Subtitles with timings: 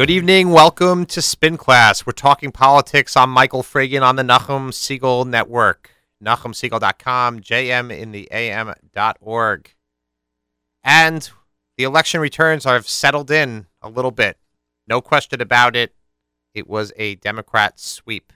[0.00, 0.48] Good evening.
[0.48, 2.06] Welcome to Spin Class.
[2.06, 3.18] We're talking politics.
[3.18, 5.90] I'm Michael Fragin on the Nachum Segal Network.
[6.24, 9.74] NachumSegal.com, JM in the AM.org.
[10.82, 11.30] And
[11.76, 14.38] the election returns have settled in a little bit.
[14.88, 15.94] No question about it.
[16.54, 18.32] It was a Democrat sweep.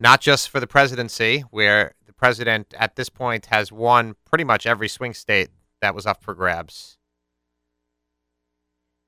[0.00, 4.66] Not just for the presidency, where the president at this point has won pretty much
[4.66, 5.50] every swing state
[5.80, 6.95] that was up for grabs.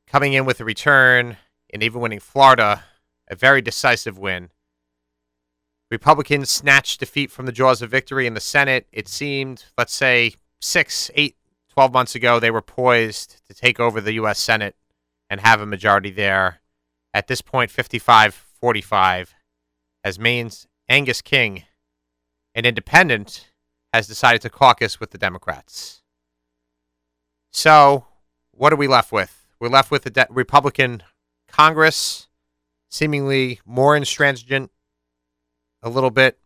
[0.08, 1.36] Coming in with a return
[1.72, 2.84] and even winning Florida,
[3.28, 4.48] a very decisive win.
[5.90, 8.86] Republicans snatched defeat from the jaws of victory in the Senate.
[8.90, 11.36] It seemed, let's say, six, eight,
[11.70, 14.38] 12 months ago, they were poised to take over the U.S.
[14.38, 14.74] Senate
[15.28, 16.60] and have a majority there.
[17.12, 19.34] At this point, 55 45,
[20.02, 21.64] as Maine's Angus King,
[22.54, 23.50] an independent,
[23.92, 26.02] has decided to caucus with the Democrats.
[27.52, 28.06] So,
[28.50, 29.37] what are we left with?
[29.60, 31.02] We're left with a de- Republican
[31.48, 32.28] Congress,
[32.90, 34.70] seemingly more intransigent
[35.82, 36.38] a little bit.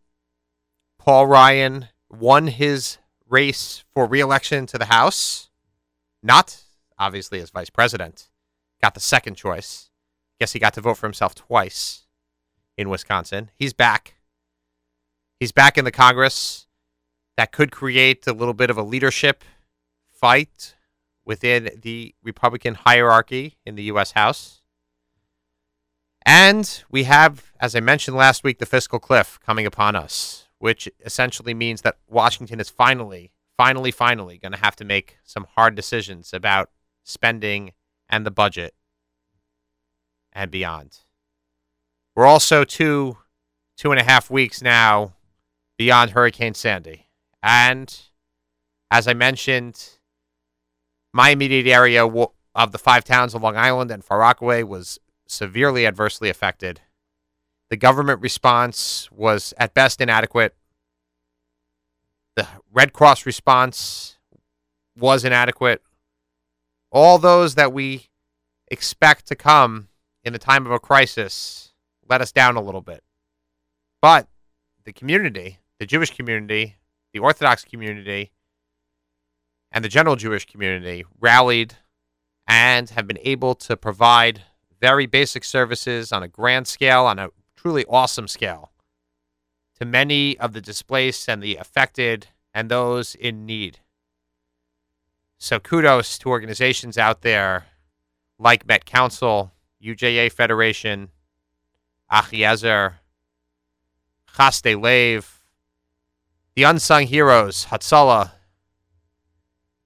[0.97, 2.97] Paul Ryan won his
[3.27, 5.49] race for reelection to the House,
[6.21, 6.63] not
[6.97, 8.29] obviously as vice president,
[8.81, 9.89] got the second choice.
[10.39, 12.05] Guess he got to vote for himself twice
[12.77, 13.51] in Wisconsin.
[13.55, 14.15] He's back.
[15.39, 16.67] He's back in the Congress.
[17.37, 19.43] That could create a little bit of a leadership
[20.11, 20.75] fight
[21.25, 24.11] within the Republican hierarchy in the U.S.
[24.11, 24.61] House.
[26.25, 30.89] And we have, as I mentioned last week, the fiscal cliff coming upon us, which
[31.05, 35.75] essentially means that Washington is finally, finally, finally going to have to make some hard
[35.75, 36.69] decisions about
[37.03, 37.73] spending
[38.09, 38.73] and the budget
[40.31, 40.99] and beyond.
[42.15, 43.17] We're also two,
[43.75, 45.13] two and a half weeks now
[45.77, 47.09] beyond Hurricane Sandy.
[47.41, 47.93] And
[48.89, 49.97] as I mentioned,
[51.13, 55.85] my immediate area of the five towns of Long Island and Far Rockaway was severely
[55.85, 56.81] adversely affected.
[57.69, 60.55] The government response was at best inadequate.
[62.35, 64.17] The Red Cross response
[64.97, 65.81] was inadequate.
[66.91, 68.09] All those that we
[68.69, 69.89] expect to come
[70.23, 71.73] in the time of a crisis
[72.09, 73.03] let us down a little bit.
[74.01, 74.27] But
[74.83, 76.77] the community, the Jewish community,
[77.13, 78.31] the Orthodox community,
[79.73, 81.75] and the general Jewish community rallied
[82.47, 84.43] and have been able to provide
[84.79, 88.71] very basic services on a grand scale, on a truly awesome scale,
[89.79, 93.79] to many of the displaced and the affected and those in need.
[95.39, 97.65] So kudos to organizations out there
[98.37, 99.51] like Met Council,
[99.83, 101.09] UJA Federation,
[102.11, 102.95] Achiezer,
[104.37, 105.43] Chasdei Lev,
[106.55, 108.31] the unsung heroes, Hatzalah,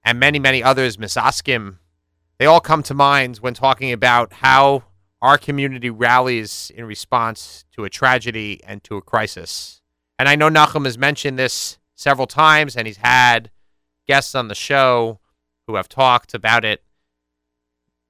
[0.08, 1.76] and many, many others, Misaskim,
[2.38, 4.84] they all come to mind when talking about how
[5.20, 9.82] our community rallies in response to a tragedy and to a crisis.
[10.18, 13.50] And I know Nachum has mentioned this several times, and he's had
[14.06, 15.20] guests on the show
[15.66, 16.82] who have talked about it.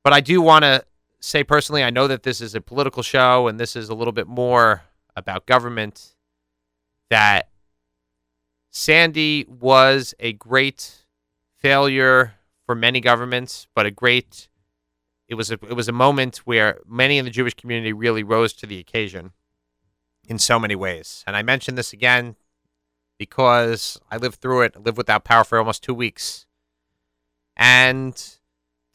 [0.04, 0.84] But I do want to
[1.18, 4.12] say personally, I know that this is a political show and this is a little
[4.12, 4.84] bit more
[5.16, 6.14] about government,
[7.10, 7.48] that
[8.70, 11.06] Sandy was a great
[11.58, 12.34] failure
[12.66, 14.48] for many governments, but a great
[15.28, 18.52] it was a it was a moment where many in the Jewish community really rose
[18.54, 19.32] to the occasion
[20.26, 21.22] in so many ways.
[21.26, 22.36] And I mention this again
[23.18, 26.46] because I lived through it, lived without power for almost two weeks.
[27.56, 28.14] And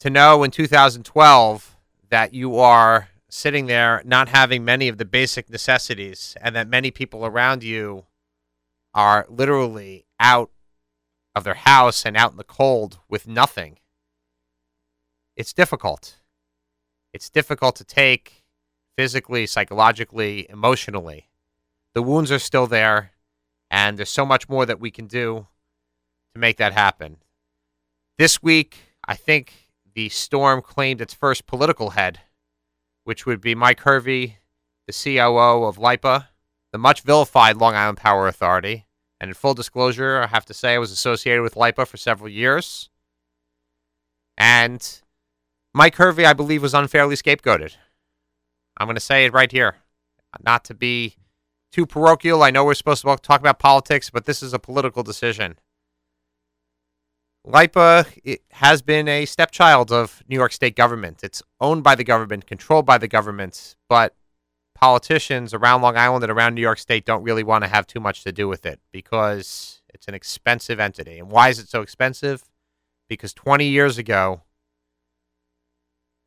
[0.00, 1.76] to know in 2012
[2.08, 6.90] that you are sitting there not having many of the basic necessities and that many
[6.90, 8.06] people around you
[8.94, 10.50] are literally out
[11.34, 13.78] of their house and out in the cold with nothing.
[15.36, 16.20] It's difficult.
[17.12, 18.44] It's difficult to take
[18.96, 21.28] physically, psychologically, emotionally.
[21.94, 23.12] The wounds are still there,
[23.70, 25.46] and there's so much more that we can do
[26.34, 27.18] to make that happen.
[28.18, 32.20] This week, I think the storm claimed its first political head,
[33.04, 34.38] which would be Mike Hervey,
[34.86, 36.28] the COO of LIPA,
[36.72, 38.86] the much vilified Long Island Power Authority.
[39.20, 42.28] And in full disclosure, I have to say I was associated with LIPA for several
[42.28, 42.90] years.
[44.36, 45.02] And
[45.72, 47.76] Mike Hervey, I believe, was unfairly scapegoated.
[48.76, 49.76] I'm going to say it right here.
[50.44, 51.16] Not to be
[51.72, 52.42] too parochial.
[52.42, 55.58] I know we're supposed to talk about politics, but this is a political decision.
[57.46, 58.06] LIPA
[58.52, 61.20] has been a stepchild of New York State government.
[61.22, 64.14] It's owned by the government, controlled by the government, but
[64.74, 68.00] politicians around Long Island and around New York State don't really want to have too
[68.00, 71.18] much to do with it because it's an expensive entity.
[71.18, 72.44] And why is it so expensive?
[73.08, 74.42] Because 20 years ago,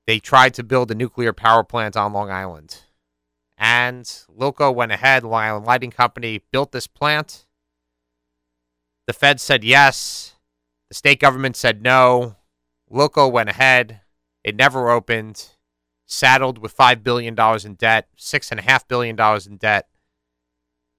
[0.07, 2.83] They tried to build a nuclear power plant on Long Island.
[3.57, 7.45] And Lilco went ahead, Long Island Lighting Company built this plant.
[9.05, 10.35] The Fed said yes.
[10.89, 12.37] The state government said no.
[12.89, 13.99] Lilco went ahead.
[14.45, 15.49] It never opened,
[16.07, 19.87] saddled with $5 billion in debt, $6.5 billion in debt.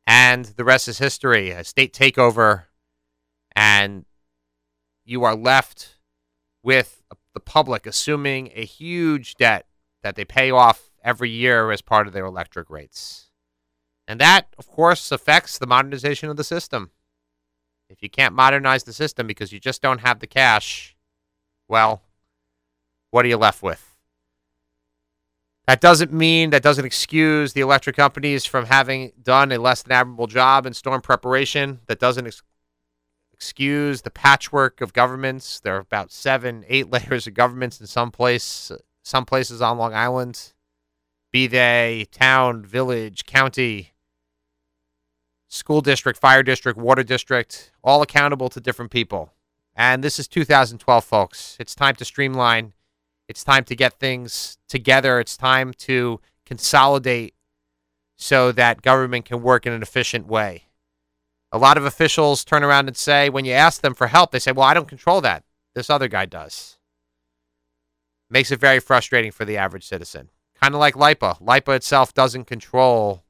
[0.06, 1.50] And the rest is history.
[1.50, 2.64] A state takeover,
[3.56, 4.05] and
[5.05, 5.96] you are left
[6.62, 7.02] with
[7.34, 9.66] the public assuming a huge debt
[10.02, 13.31] that they pay off every year as part of their electric rates.
[14.06, 16.90] And that, of course, affects the modernization of the system.
[17.88, 20.96] If you can't modernize the system because you just don't have the cash,
[21.69, 22.02] well,
[23.11, 23.88] what are you left with?
[25.68, 29.92] That doesn't mean, that doesn't excuse the electric companies from having done a less than
[29.92, 31.80] admirable job in storm preparation.
[31.88, 32.42] That doesn't ex-
[33.34, 35.60] excuse the patchwork of governments.
[35.60, 38.72] There are about seven, eight layers of governments in some place,
[39.02, 40.54] some places on Long Island,
[41.32, 43.92] be they town, village, county,
[45.48, 49.34] school district, fire district, water district, all accountable to different people.
[49.76, 51.58] And this is 2012, folks.
[51.60, 52.72] It's time to streamline.
[53.28, 55.20] It's time to get things together.
[55.20, 57.34] It's time to consolidate
[58.16, 60.64] so that government can work in an efficient way.
[61.52, 64.38] A lot of officials turn around and say, when you ask them for help, they
[64.38, 65.44] say, Well, I don't control that.
[65.75, 66.78] This other guy does.
[68.30, 70.30] Makes it very frustrating for the average citizen.
[70.60, 71.38] Kind of like LIPA.
[71.40, 73.25] LIPA itself doesn't control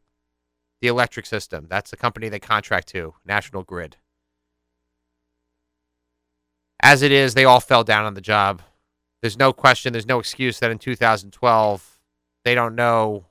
[0.80, 1.66] the electric system.
[1.68, 3.96] That's the company they contract to, National Grid.
[6.80, 8.62] As it is, they all fell down on the job.
[9.20, 12.00] There's no question, there's no excuse that in 2012
[12.44, 13.26] they don't know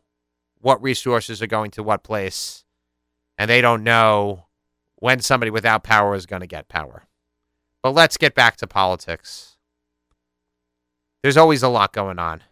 [0.60, 2.66] what resources are going to what place,
[3.38, 4.45] and they don't know
[4.95, 7.04] when somebody without power is going to get power.
[7.81, 9.57] But let's get back to politics.
[11.24, 12.44] There's always a lot going on.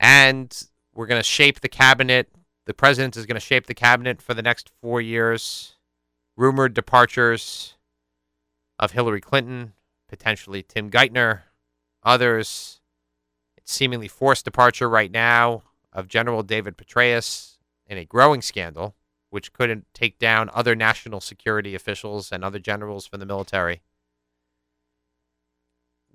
[0.00, 0.54] And
[0.94, 2.28] we're going to shape the cabinet
[2.66, 5.76] the president is going to shape the cabinet for the next four years.
[6.36, 7.74] Rumored departures
[8.78, 9.72] of Hillary Clinton,
[10.08, 11.42] potentially Tim Geithner,
[12.06, 12.80] others.
[13.58, 15.62] It's seemingly forced departure right now
[15.92, 18.94] of General David Petraeus in a growing scandal,
[19.30, 23.82] which couldn't take down other national security officials and other generals from the military.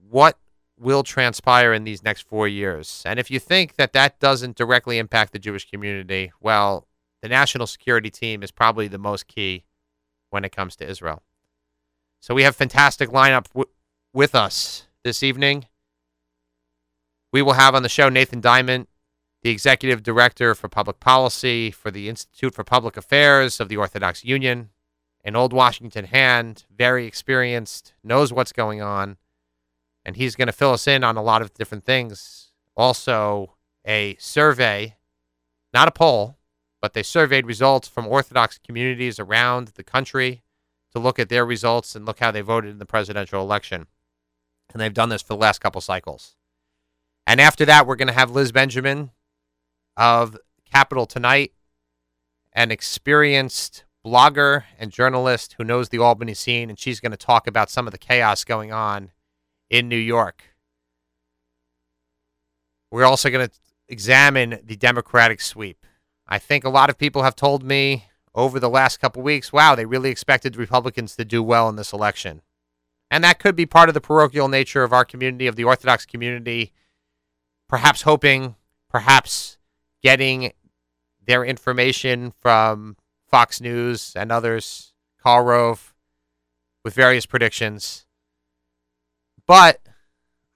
[0.10, 0.38] What
[0.82, 3.04] will transpire in these next four years.
[3.06, 6.88] And if you think that that doesn't directly impact the Jewish community, well,
[7.22, 9.66] the national security team is probably the most key
[10.32, 11.22] when it comes to Israel.
[12.20, 13.70] So we have fantastic lineup w-
[14.12, 15.66] with us this evening.
[17.32, 18.90] We will have on the show Nathan Diament,
[19.42, 24.24] the executive director for public policy for the Institute for Public Affairs of the Orthodox
[24.24, 24.70] Union,
[25.24, 29.18] an old Washington hand, very experienced, knows what's going on
[30.06, 32.52] and he's going to fill us in on a lot of different things.
[32.76, 33.56] Also,
[33.86, 34.96] a survey,
[35.74, 36.38] not a poll,
[36.82, 40.44] but they surveyed results from Orthodox communities around the country
[40.92, 43.88] to look at their results and look how they voted in the presidential election.
[44.74, 46.36] And they've done this for the last couple cycles.
[47.32, 49.12] And after that, we're going to have Liz Benjamin
[49.96, 50.38] of
[50.70, 51.54] Capital Tonight,
[52.52, 57.48] an experienced blogger and journalist who knows the Albany scene, and she's going to talk
[57.48, 59.12] about some of the chaos going on
[59.70, 60.44] in New York.
[62.92, 63.56] We're also going to
[63.88, 65.86] examine the Democratic sweep.
[66.28, 69.74] I think a lot of people have told me over the last couple weeks, wow,
[69.74, 72.42] they really expected Republicans to do well in this election.
[73.10, 76.06] And that could be part of the parochial nature of our community, of the Orthodox
[76.06, 76.74] community,
[77.72, 78.56] perhaps hoping,
[78.90, 79.58] perhaps
[80.04, 80.52] getting
[81.26, 82.98] their information from
[83.30, 85.96] Fox News and others, Karl Rove,
[86.84, 88.06] with various predictions.
[89.48, 89.80] But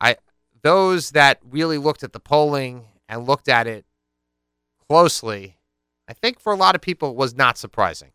[0.02, 0.18] I
[0.62, 3.86] those that really looked at the polling and looked at it
[4.90, 5.58] closely,
[6.10, 8.12] I think for a lot of people was not surprising.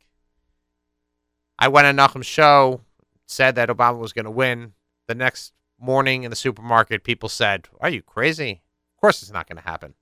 [1.59, 2.83] I went on Nachum's show,
[3.26, 4.75] said that Obama was going to win.
[5.07, 8.62] The next morning in the supermarket, people said, Are you crazy?
[9.00, 9.95] Of course it's not going to happen.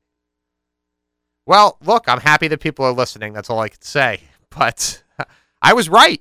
[1.47, 3.33] Well, look, I'm happy that people are listening.
[3.33, 4.23] That's all I can say.
[4.51, 5.05] But
[5.63, 6.21] I was right.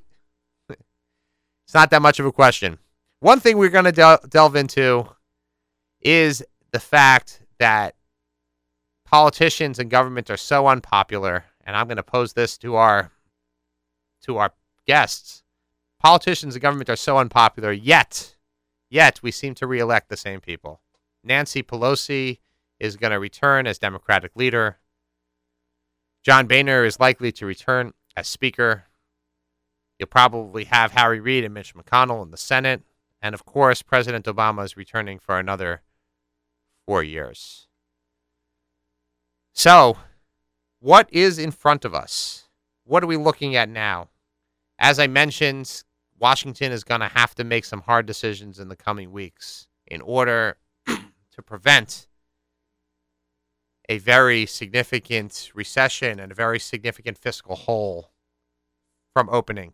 [0.69, 2.77] It's not that much of a question.
[3.19, 5.09] One thing we're going to del- delve into
[6.01, 7.95] is the fact that
[9.05, 13.11] politicians and government are so unpopular, and I'm going to pose this to our
[14.21, 14.51] to our
[14.85, 15.41] guests.
[15.99, 18.35] Politicians and government are so unpopular, yet
[18.89, 20.81] yet we seem to reelect the same people.
[21.23, 22.39] Nancy Pelosi
[22.79, 24.77] is going to return as Democratic leader.
[26.23, 28.85] John Boehner is likely to return as Speaker.
[29.97, 32.83] You'll probably have Harry Reid and Mitch McConnell in the Senate.
[33.21, 35.81] And of course, President Obama is returning for another
[36.85, 37.67] four years.
[39.53, 39.97] So,
[40.79, 42.47] what is in front of us?
[42.83, 44.09] What are we looking at now?
[44.77, 45.83] As I mentioned,
[46.19, 50.01] Washington is going to have to make some hard decisions in the coming weeks in
[50.01, 52.07] order to prevent
[53.89, 58.11] a very significant recession and a very significant fiscal hole
[59.13, 59.73] from opening.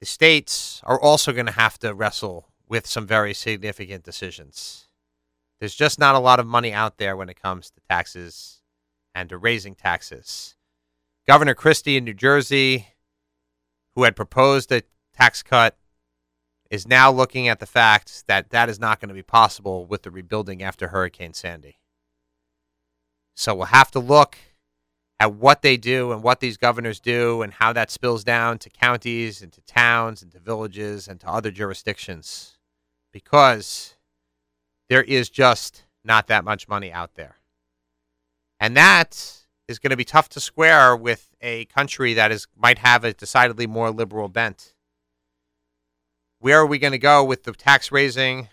[0.00, 4.88] The states are also going to have to wrestle with some very significant decisions.
[5.60, 8.60] There's just not a lot of money out there when it comes to taxes
[9.14, 10.56] and to raising taxes.
[11.26, 12.88] Governor Christie in New Jersey,
[13.94, 14.82] who had proposed a
[15.14, 15.76] tax cut,
[16.70, 20.02] is now looking at the fact that that is not going to be possible with
[20.02, 21.78] the rebuilding after Hurricane Sandy.
[23.34, 24.36] So we'll have to look
[25.20, 28.70] at what they do and what these governors do and how that spills down to
[28.70, 32.58] counties and to towns and to villages and to other jurisdictions
[33.12, 33.96] because
[34.88, 37.36] there is just not that much money out there.
[38.60, 42.78] And that is going to be tough to square with a country that is might
[42.78, 44.74] have a decidedly more liberal bent.
[46.40, 48.48] Where are we going to go with the tax raising?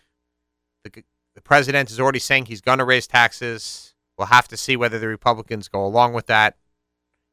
[0.84, 1.04] The,
[1.36, 3.94] the president is already saying he's going to raise taxes.
[4.18, 6.56] We'll have to see whether the Republicans go along with that.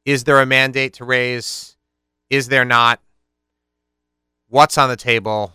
[0.05, 1.77] Is there a mandate to raise?
[2.29, 2.99] Is there not?
[4.47, 5.53] What's on the table?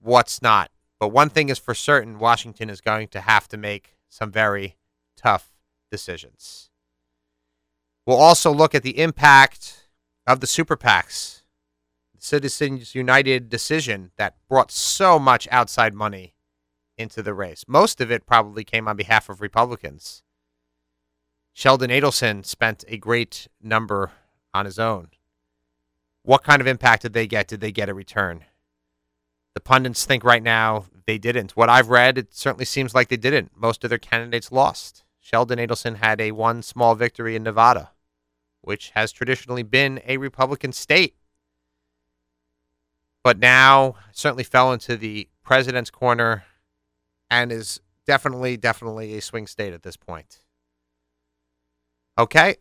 [0.00, 0.70] What's not?
[0.98, 4.76] But one thing is for certain Washington is going to have to make some very
[5.16, 5.50] tough
[5.90, 6.70] decisions.
[8.06, 9.88] We'll also look at the impact
[10.26, 11.39] of the super PACs,
[12.22, 16.34] Citizens United decision that brought so much outside money
[16.98, 17.64] into the race.
[17.66, 20.22] Most of it probably came on behalf of Republicans.
[21.52, 24.12] Sheldon Adelson spent a great number
[24.52, 25.08] on his own.
[26.22, 27.48] What kind of impact did they get?
[27.48, 28.44] Did they get a return?
[29.54, 31.56] The pundits think right now they didn't.
[31.56, 33.52] What I've read, it certainly seems like they didn't.
[33.56, 35.04] Most of their candidates lost.
[35.18, 37.90] Sheldon Adelson had a one small victory in Nevada,
[38.60, 41.14] which has traditionally been a Republican state.
[43.22, 46.44] But now certainly fell into the president's corner
[47.30, 50.38] and is definitely, definitely a swing state at this point.
[52.18, 52.56] Okay?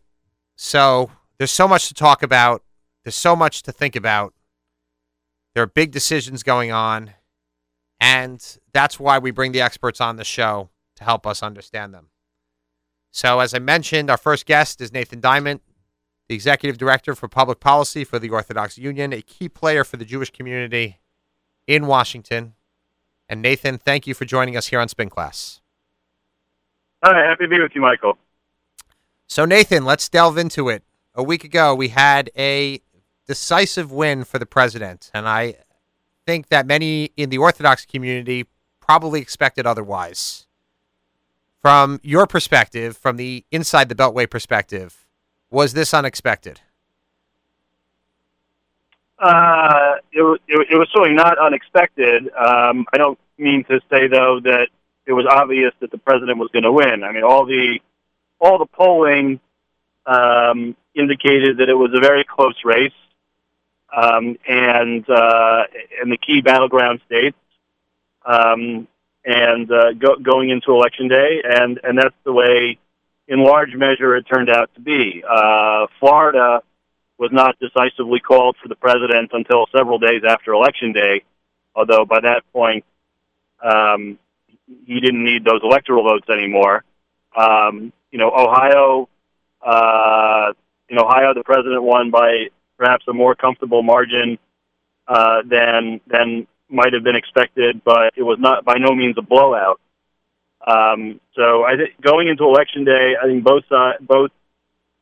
[0.55, 2.63] So there's so much to talk about.
[3.03, 4.33] There's so much to think about.
[5.53, 7.13] There are big decisions going on.
[7.99, 12.09] And that's why we bring the experts on the show to help us understand them.
[13.11, 15.61] So, as I mentioned, our first guest is Nathan Diament,
[16.29, 20.05] the Executive Director for Public Policy for the Orthodox Union, a key player for the
[20.05, 20.99] Jewish community
[21.65, 22.53] in Washington.
[23.27, 25.59] And Nathan, thank you for joining us here on Spin Class.
[27.03, 28.17] Hi, happy to be with you, Michael.
[29.25, 30.83] So, Nathan, let's delve into it.
[31.15, 32.79] A week ago, we had a
[33.27, 35.55] decisive win for the president, and I
[36.27, 38.45] think that many in the Orthodox community
[38.79, 40.45] probably expected otherwise.
[41.59, 45.07] From your perspective, from the inside the Beltway perspective,
[45.51, 46.61] was this unexpected?
[49.17, 52.29] Uh, it, it, it, was certainly not unexpected.
[52.33, 54.69] Um, I don't mean to say though that
[55.05, 57.03] it was obvious that the president was going to win.
[57.03, 57.79] I mean, all the
[58.39, 59.41] all the polling
[60.05, 62.93] um, indicated that it was a very close race
[63.95, 65.63] um, and uh,
[66.01, 67.37] in the key battleground states,
[68.25, 68.87] um,
[69.25, 72.77] and uh, go, going into election day, and and that's the way,
[73.29, 75.23] in large measure, it turned out to be.
[75.23, 76.61] Uh, Florida
[77.19, 81.21] was not decisively called for the president until several days after election day,
[81.75, 82.83] although by that point
[83.63, 84.17] um,
[84.85, 86.83] he didn't need those electoral votes anymore.
[87.37, 89.07] Um, you know, Ohio,
[89.61, 90.53] uh,
[90.89, 94.39] in Ohio, the president won by perhaps a more comfortable margin
[95.07, 99.21] uh, than than might have been expected, but it was not by no means a
[99.21, 99.79] blowout.
[100.65, 104.31] Um, so I think going into election day, I think both sides both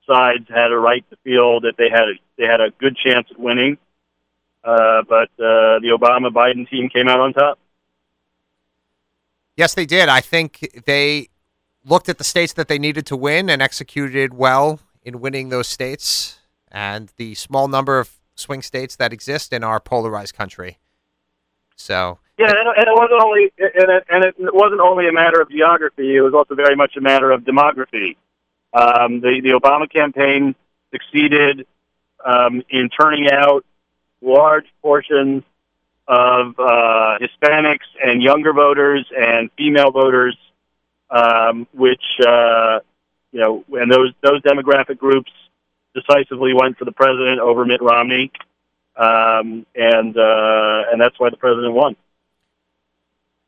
[0.07, 3.27] sides had a right to feel that they had a, they had a good chance
[3.29, 3.77] at winning.
[4.63, 7.59] Uh, but uh, the Obama Biden team came out on top.
[9.55, 10.09] Yes, they did.
[10.09, 11.29] I think they
[11.85, 15.67] looked at the states that they needed to win and executed well in winning those
[15.67, 16.37] states
[16.69, 20.77] and the small number of swing states that exist in our polarized country.
[21.75, 25.41] So yeah, and, and it wasn't only and it, and it wasn't only a matter
[25.41, 28.15] of geography; it was also very much a matter of demography.
[28.73, 30.55] Um, the the Obama campaign
[30.91, 31.65] succeeded
[32.23, 33.65] um, in turning out
[34.21, 35.43] large portions
[36.07, 40.37] of uh, Hispanics and younger voters and female voters,
[41.09, 42.79] um, which uh,
[43.31, 45.31] you know, and those those demographic groups
[45.95, 48.31] decisively went for the president over Mitt Romney,
[48.95, 51.95] um, and uh, and that's why the president won.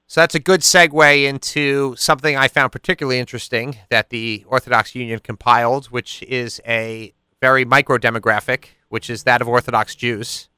[0.09, 5.19] So that's a good segue into something I found particularly interesting that the Orthodox Union
[5.19, 10.49] compiled, which is a very micro demographic, which is that of Orthodox Jews.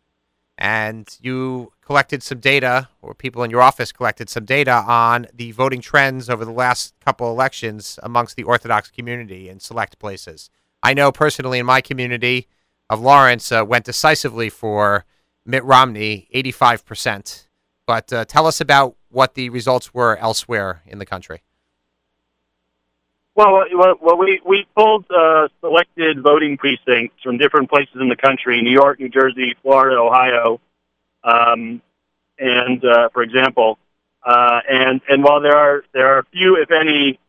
[0.58, 5.52] And you collected some data, or people in your office collected some data on the
[5.52, 10.50] voting trends over the last couple elections amongst the Orthodox community in select places.
[10.82, 12.48] I know personally in my community
[12.90, 15.04] of Lawrence uh, went decisively for
[15.46, 17.48] Mitt Romney, 85%.
[17.86, 21.42] But uh, tell us about what the results were elsewhere in the country.
[23.34, 28.62] Well, well, we we pulled uh, selected voting precincts from different places in the country:
[28.62, 30.60] New York, New Jersey, Florida, Ohio,
[31.24, 31.82] um,
[32.38, 33.78] and uh, for example,
[34.24, 37.20] uh, and and while there are there are few, if any,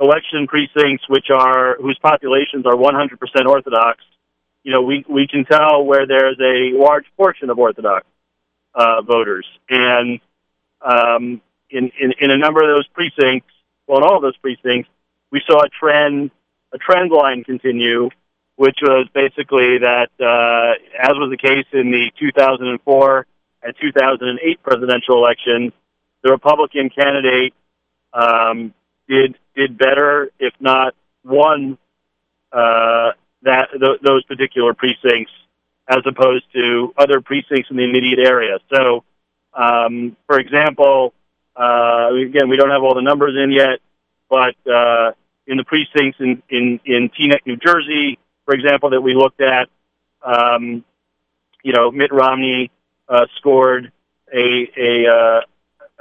[0.00, 4.02] election precincts which are whose populations are 100% Orthodox,
[4.62, 8.06] you know, we we can tell where there's a large portion of Orthodox
[8.74, 10.20] uh, voters, and
[10.82, 13.52] um, in, in, in a number of those precincts,
[13.86, 14.88] well, in all of those precincts,
[15.30, 16.30] we saw a trend,
[16.72, 18.10] a trend line continue,
[18.56, 23.26] which was basically that, uh, as was the case in the 2004
[23.62, 25.72] and 2008 presidential elections,
[26.22, 27.54] the Republican candidate
[28.12, 28.74] um,
[29.08, 30.94] did did better, if not
[31.24, 31.78] won
[32.52, 35.32] uh, that th- those particular precincts,
[35.88, 38.58] as opposed to other precincts in the immediate area.
[38.72, 39.04] So
[39.54, 41.12] um, for example,
[41.56, 43.80] uh, again, we don't have all the numbers in yet,
[44.28, 45.12] but uh,
[45.46, 49.68] in the precincts in, in, in Teaneck, New Jersey, for example, that we looked at,
[50.22, 50.84] um,
[51.62, 52.70] you know, Mitt Romney
[53.08, 53.92] uh, scored
[54.32, 55.40] a, a, uh,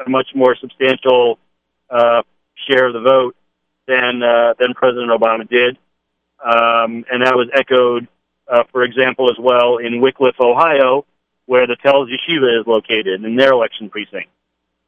[0.05, 1.39] a much more substantial
[1.89, 2.21] uh,
[2.67, 3.35] share of the vote
[3.87, 5.77] than, uh, than President Obama did.
[6.43, 8.07] Um, and that was echoed,
[8.47, 11.05] uh, for example, as well in Wickliffe, Ohio,
[11.49, 14.29] where the Telz Yeshiva is located in their election precinct.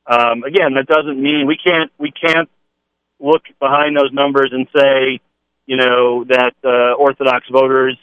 [0.05, 2.47] Um, again, that doesn't mean we can't we can't
[3.19, 5.21] look behind those numbers and say,
[5.65, 7.97] you know, that uh, Orthodox voters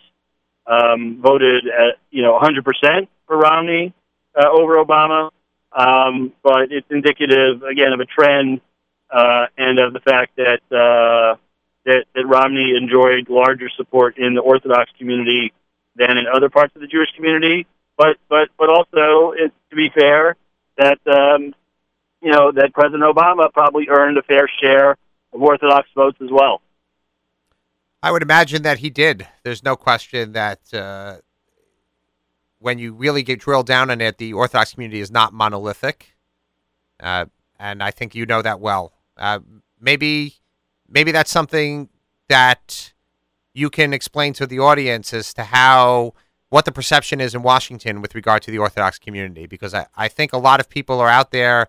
[0.66, 3.94] um, voted at you know 100% for Romney
[4.34, 5.30] uh, over Obama,
[5.70, 8.60] um, but it's indicative again of a trend
[9.08, 11.36] uh, and of the fact that, uh,
[11.84, 15.52] that that Romney enjoyed larger support in the Orthodox community
[15.94, 17.64] than in other parts of the Jewish community
[17.98, 20.36] but but but also, it, to be fair,
[20.78, 21.54] that um,
[22.22, 24.92] you know that President Obama probably earned a fair share
[25.32, 26.62] of Orthodox votes as well.
[28.02, 29.26] I would imagine that he did.
[29.42, 31.16] There's no question that uh,
[32.60, 36.14] when you really get drilled down on it, the Orthodox community is not monolithic,
[37.00, 37.26] uh,
[37.58, 38.92] and I think you know that well.
[39.16, 39.40] Uh,
[39.80, 40.34] maybe
[40.88, 41.88] maybe that's something
[42.28, 42.92] that
[43.54, 46.14] you can explain to the audience as to how
[46.50, 50.08] what the perception is in Washington with regard to the Orthodox community, because I, I
[50.08, 51.68] think a lot of people are out there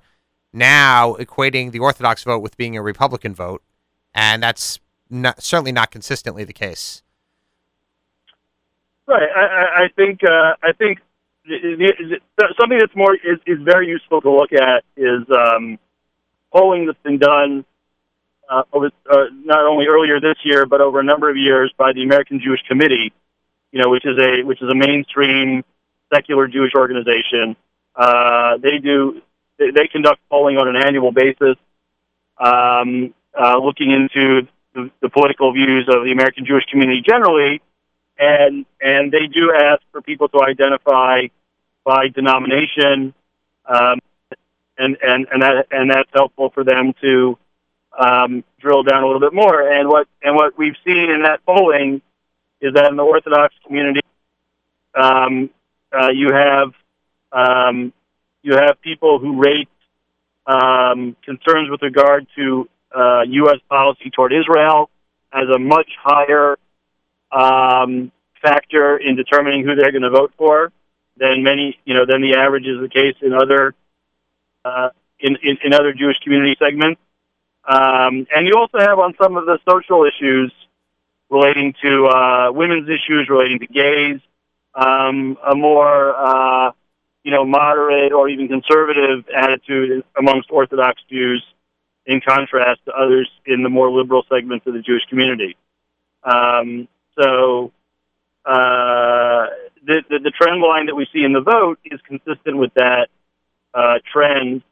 [0.54, 3.62] now equating the Orthodox vote with being a Republican vote,
[4.14, 7.04] and that's not, certainly not consistently the case.
[9.06, 9.30] Right.
[9.36, 11.00] I, I think uh, I think
[12.60, 15.80] something that's more is, is very useful to look at is um,
[16.54, 17.66] polling that's been done
[18.50, 21.92] uh, over, uh, not only earlier this year but over a number of years by
[21.92, 23.12] the American Jewish Committee
[23.72, 25.64] you know, which is a which is a mainstream
[26.14, 27.56] secular Jewish organization.
[27.96, 29.22] Uh, they do
[29.58, 31.56] they, they conduct polling on an annual basis,
[32.38, 37.62] um, uh, looking into the, the political views of the American Jewish community generally,
[38.18, 41.28] and and they do ask for people to identify
[41.84, 43.14] by denomination,
[43.66, 44.00] um,
[44.78, 47.38] and and and that and that's helpful for them to
[47.98, 49.62] um, drill down a little bit more.
[49.70, 52.02] And what and what we've seen in that polling
[52.62, 54.02] is that in the Orthodox community,
[54.96, 55.50] um,
[55.92, 56.74] uh, you have
[57.32, 57.94] um,
[58.42, 59.70] you have people who rate
[60.46, 63.60] um, concerns with regard to uh, U.S.
[63.70, 64.90] policy toward Israel
[65.32, 66.58] as a much higher
[67.32, 70.72] um, factor in determining who they're going to vote for
[71.18, 73.76] than many, you know, than the average is the case in other
[74.66, 77.00] uh, in, in, in other Jewish community segments.
[77.68, 80.52] Um, and you also have on some of the social issues
[81.30, 84.20] relating to uh, women's issues, relating to gays,
[84.76, 86.72] um, a more uh,
[87.24, 91.44] you know moderate or even conservative attitude amongst Orthodox Jews,
[92.06, 95.56] in contrast to others in the more liberal segments of the Jewish community.
[96.24, 96.88] Um,
[97.18, 97.72] so
[98.46, 99.48] uh,
[99.86, 103.10] the, the, the trend line that we see in the vote is consistent with that
[103.74, 104.64] uh, trend,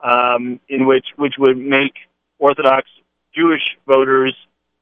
[0.00, 1.94] um, in which which would make
[2.38, 2.88] Orthodox
[3.34, 4.34] Jewish voters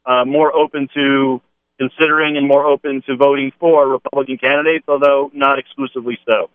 [0.07, 1.41] uh, more open to
[1.79, 6.51] considering and more open to voting for Republican candidates, although not exclusively so.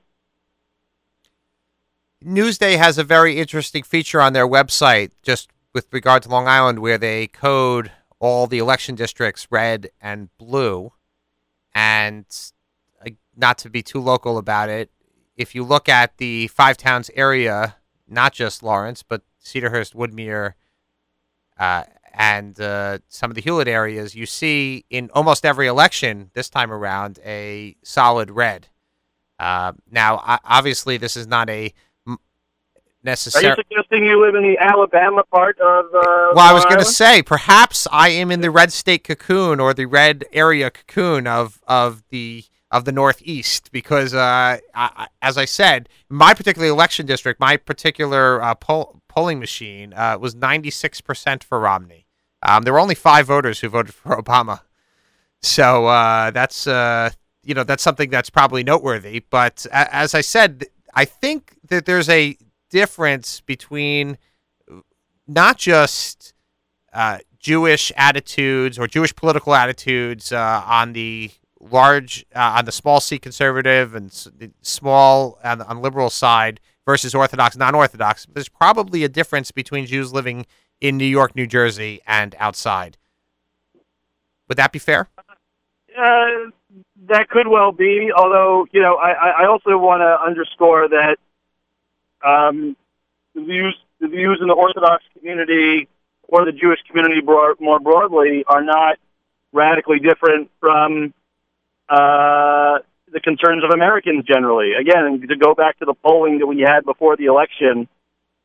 [2.23, 6.79] Newsday has a very interesting feature on their website, just with regard to Long Island,
[6.79, 10.91] where they code all the election districts red and blue.
[11.73, 12.25] And
[13.05, 14.89] uh, not to be too local about it,
[15.37, 20.53] if you look at the five towns area, not just Lawrence, but Cedarhurst, Woodmere,
[21.57, 26.49] uh, and uh, some of the Hewlett areas, you see in almost every election this
[26.49, 28.67] time around a solid red.
[29.37, 31.73] Uh, now, obviously, this is not a
[33.03, 33.45] necessary.
[33.45, 35.85] Are you suggesting you live in the Alabama part of?
[35.85, 39.59] Uh, well, I was going to say perhaps I am in the red state cocoon
[39.59, 45.37] or the red area cocoon of of the of the Northeast because, uh, I, as
[45.37, 51.43] I said, my particular election district, my particular uh, poll, polling machine uh, was 96%
[51.43, 52.05] for Romney.
[52.41, 54.61] Um, there were only five voters who voted for Obama.
[55.41, 57.09] So uh, that's, uh,
[57.43, 59.23] you know, that's something that's probably noteworthy.
[59.29, 62.37] But as I said, I think that there's a
[62.69, 64.17] difference between
[65.27, 66.33] not just
[66.93, 73.19] uh, Jewish attitudes or Jewish political attitudes on the large uh, on the small C
[73.19, 74.11] conservative and
[74.61, 78.25] small on on liberal side versus Orthodox non-Orthodox.
[78.33, 80.47] There's probably a difference between Jews living
[80.81, 82.97] in New York, New Jersey, and outside.
[84.47, 85.07] Would that be fair?
[85.95, 86.49] Uh,
[87.05, 88.11] that could well be.
[88.11, 91.17] Although you know, I, I also want to underscore that
[92.25, 92.75] um,
[93.35, 95.87] the views the views in the Orthodox community
[96.27, 98.97] or the Jewish community more broadly are not
[99.53, 101.13] radically different from
[101.87, 102.79] uh,
[103.11, 104.73] the concerns of Americans generally.
[104.73, 107.87] Again, to go back to the polling that we had before the election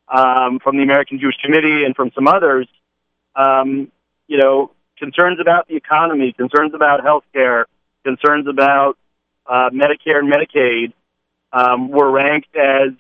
[0.08, 2.66] um, from the American Jewish Committee and from some others,
[3.36, 3.90] um,
[4.26, 7.66] you know, concerns about the economy, concerns about health care,
[8.04, 8.96] concerns about
[9.46, 10.92] uh, Medicare and Medicaid
[11.52, 12.90] um, were ranked as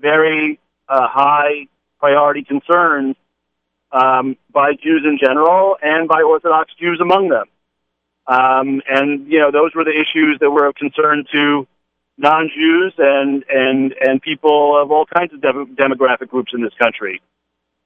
[0.00, 1.66] very uh, high
[1.98, 3.16] priority concerns
[3.92, 7.46] um, by Jews in general and by Orthodox Jews among them.
[8.28, 11.66] Um, and you know, those were the issues that were of concern to
[12.18, 17.22] non-Jews and and and people of all kinds of de- demographic groups in this country.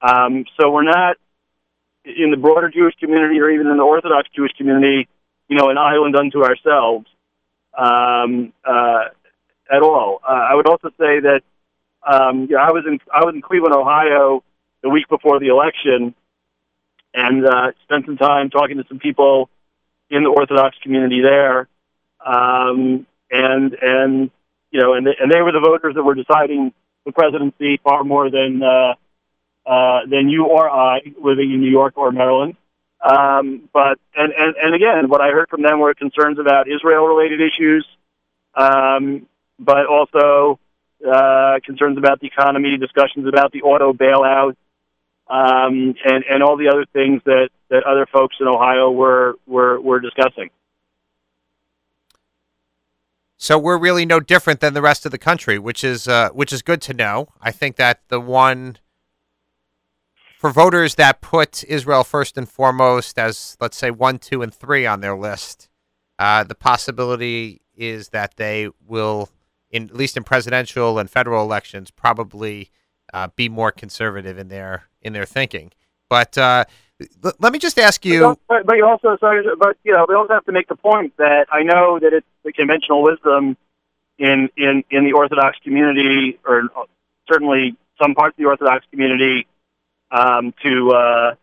[0.01, 1.15] Um, so we're not
[2.03, 5.07] in the broader Jewish community or even in the Orthodox Jewish community,
[5.47, 7.07] you know, an island unto ourselves
[7.77, 9.05] um, uh,
[9.71, 10.19] at all.
[10.27, 11.41] Uh, I would also say that
[12.05, 14.43] um, yeah, I was in I was in Cleveland, Ohio,
[14.81, 16.13] the week before the election,
[17.13, 19.49] and uh, spent some time talking to some people
[20.13, 21.67] in the Orthodox community there,
[22.23, 24.31] um, and and
[24.71, 26.71] you know, and and they were the voters that were deciding
[27.05, 28.93] the presidency far more than uh,
[29.65, 32.55] uh, than you or I living in New York or Maryland.
[33.01, 37.41] Um, but and, and and again, what I heard from them were concerns about Israel-related
[37.41, 37.85] issues,
[38.55, 39.27] um,
[39.59, 40.59] but also
[41.05, 44.55] uh, concerns about the economy, discussions about the auto bailout,
[45.27, 49.79] um, and and all the other things that that other folks in Ohio were were
[49.79, 50.49] were discussing.
[53.37, 56.53] So we're really no different than the rest of the country, which is uh, which
[56.53, 57.27] is good to know.
[57.41, 58.77] I think that the one
[60.37, 64.85] for voters that put Israel first and foremost as let's say one, two, and three
[64.85, 65.69] on their list,
[66.19, 69.29] uh, the possibility is that they will,
[69.69, 72.69] in at least in presidential and federal elections, probably
[73.13, 75.71] uh, be more conservative in their in their thinking.
[76.09, 76.65] But uh,
[77.23, 78.37] l- let me just ask you.
[78.47, 81.47] But, you also, sorry, but you know, we also have to make the point that
[81.51, 83.57] I know that it's the conventional wisdom
[84.17, 86.69] in in in the Orthodox community, or
[87.29, 89.47] certainly some parts of the Orthodox community,
[90.11, 91.35] um, to uh,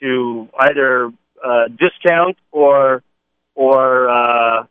[0.00, 1.12] to either
[1.44, 3.02] uh, discount or
[3.54, 4.64] or uh,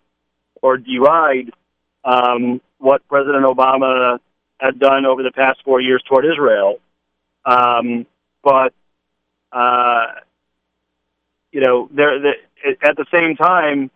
[0.61, 1.51] or deride
[2.03, 4.19] um, what President Obama
[4.59, 6.79] had done over the past four years toward Israel.
[7.45, 8.05] Um,
[8.43, 8.73] but
[9.51, 10.05] uh,
[11.51, 12.33] you know, there the,
[12.81, 13.91] at the same time,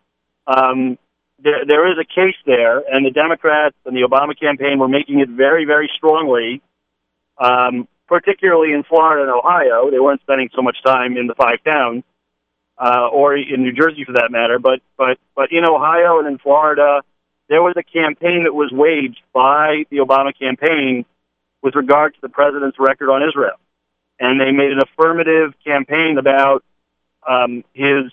[0.47, 0.97] um,
[1.39, 5.19] there there is a case there, and the Democrats and the Obama campaign were making
[5.19, 6.61] it very, very strongly.
[7.37, 11.63] Um, particularly in Florida and Ohio, they weren't spending so much time in the five
[11.63, 12.03] towns,
[12.77, 14.59] uh, or in New Jersey for that matter.
[14.59, 17.01] But but but in Ohio and in Florida,
[17.49, 21.05] there was a campaign that was waged by the Obama campaign
[21.63, 23.55] with regard to the president's record on Israel.
[24.19, 26.63] And they made an affirmative campaign about
[27.27, 28.11] um, his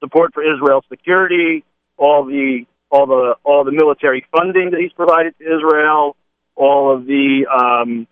[0.00, 1.64] support for Israel's security,
[1.98, 6.16] all the all the all the military funding that he's provided to Israel,
[6.54, 8.06] all of the um,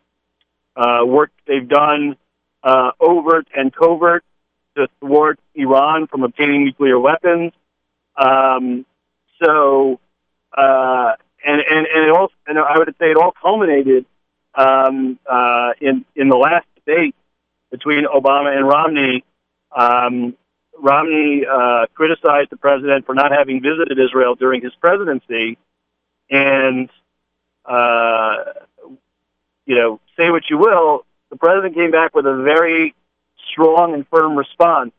[0.76, 2.16] uh, work they've done,
[2.62, 4.24] uh, overt and covert,
[4.76, 7.52] to thwart Iran from obtaining nuclear weapons.
[8.16, 8.84] Um,
[9.42, 10.00] so
[10.56, 11.12] uh,
[11.44, 14.06] and and and it all and I would say it all culminated
[14.54, 17.14] um, uh, in in the last debate
[17.70, 19.24] between Obama and Romney,
[19.74, 20.36] um,
[20.78, 25.58] Romney uh, criticized the president for not having visited Israel during his presidency,
[26.30, 26.90] and
[27.64, 28.36] uh,
[29.66, 32.94] you know, say what you will, the president came back with a very
[33.50, 34.92] strong and firm response,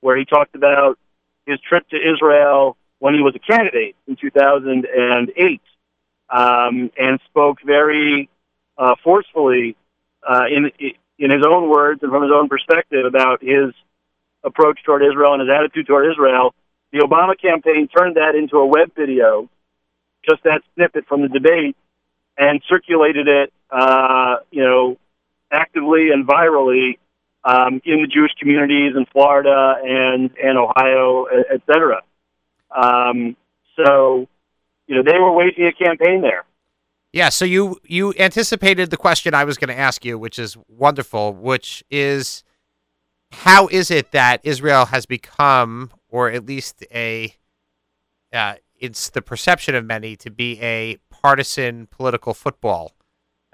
[0.00, 0.98] where he talked about
[1.46, 5.60] his trip to Israel when he was a candidate in 2008,
[6.28, 8.28] um, and spoke very
[8.78, 9.76] uh, forcefully
[10.28, 10.70] uh, in
[11.18, 13.72] in his own words and from his own perspective about his
[14.44, 16.54] approach toward Israel and his attitude toward Israel.
[16.92, 19.48] The Obama campaign turned that into a web video,
[20.28, 21.76] just that snippet from the debate,
[22.38, 24.98] and circulated it, uh, you know,
[25.50, 26.98] actively and virally
[27.44, 32.02] um, in the Jewish communities in Florida and and Ohio, et cetera.
[32.70, 33.36] Um,
[33.76, 34.28] so,
[34.86, 36.44] you know, they were waging a campaign there.
[37.16, 40.54] Yeah, so you you anticipated the question I was going to ask you, which is
[40.68, 42.44] wonderful, which is
[43.32, 47.34] how is it that Israel has become, or at least a,
[48.34, 52.92] uh, it's the perception of many to be a partisan political football,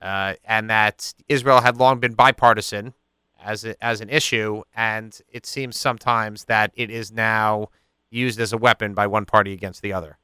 [0.00, 2.94] uh, and that Israel had long been bipartisan
[3.40, 7.68] as a, as an issue, and it seems sometimes that it is now
[8.10, 10.18] used as a weapon by one party against the other.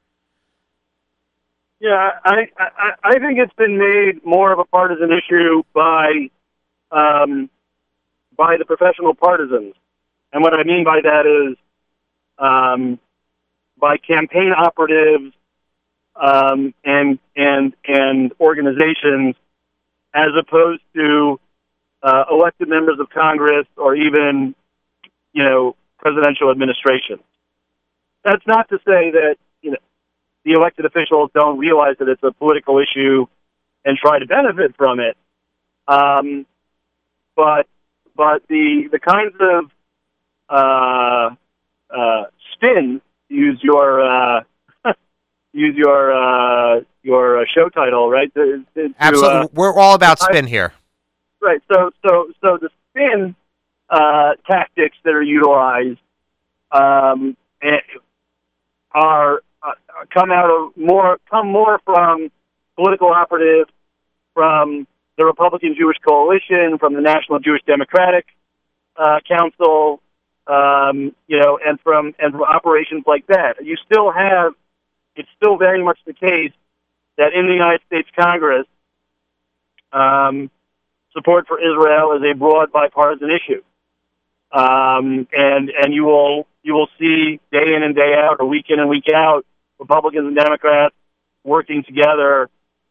[1.81, 6.29] Yeah, I, I, I think it's been made more of a partisan issue by
[6.91, 7.49] um,
[8.37, 9.75] by the professional partisans,
[10.33, 11.57] and what I mean by that is
[12.39, 12.99] um,
[13.79, 15.33] by campaign operatives
[16.17, 19.37] um, and and and organizations,
[20.13, 21.39] as opposed to
[22.03, 24.53] uh, elected members of Congress or even
[25.33, 27.21] you know presidential administration.
[28.25, 29.37] That's not to say that
[30.49, 33.27] the elected officials don't realize that it's a political issue
[33.85, 35.17] and try to benefit from it.
[35.87, 36.47] Um,
[37.37, 37.67] but
[38.17, 39.71] but the the kinds of
[40.49, 41.35] uh,
[41.95, 44.41] uh, spin use your uh,
[45.53, 48.33] use your uh, your uh, show title right?
[48.35, 49.41] To, to, absolutely.
[49.41, 50.73] uh, we're all about spin here.
[51.43, 51.61] Right.
[51.71, 53.37] So so so the spin
[53.91, 55.99] uh, tactics that are utilized
[56.73, 57.81] um, eh,
[58.93, 59.43] are
[60.13, 62.31] come out of more come more from
[62.77, 63.71] political operatives
[64.35, 68.27] from the Republican Jewish Coalition, from the National Jewish Democratic
[68.97, 70.01] uh, Council,
[70.47, 73.65] um, you know, and from and from operations like that.
[73.65, 74.53] You still have
[75.17, 76.53] it's still very much the case
[77.17, 78.67] that in the United States Congress,
[79.93, 80.51] um,
[81.13, 83.63] support for Israel is a broad bipartisan issue,
[84.53, 88.67] um, and and you will you will see day in and day out, or week
[88.69, 89.45] in and week out,
[89.79, 90.95] Republicans and Democrats
[91.45, 92.49] working together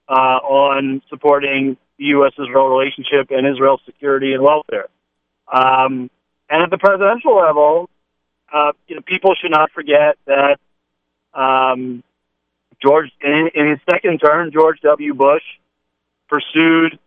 [0.08, 4.88] uh, on supporting the U.S.-Israel relationship and Israel's security and welfare.
[5.52, 6.10] Um,
[6.50, 7.89] and at the presidential level,
[8.54, 10.60] uh, you know, people should not forget that
[11.34, 12.04] um,
[12.82, 15.13] George, in, in his second term, George W.
[15.13, 15.43] Bush
[16.30, 16.97] pursued,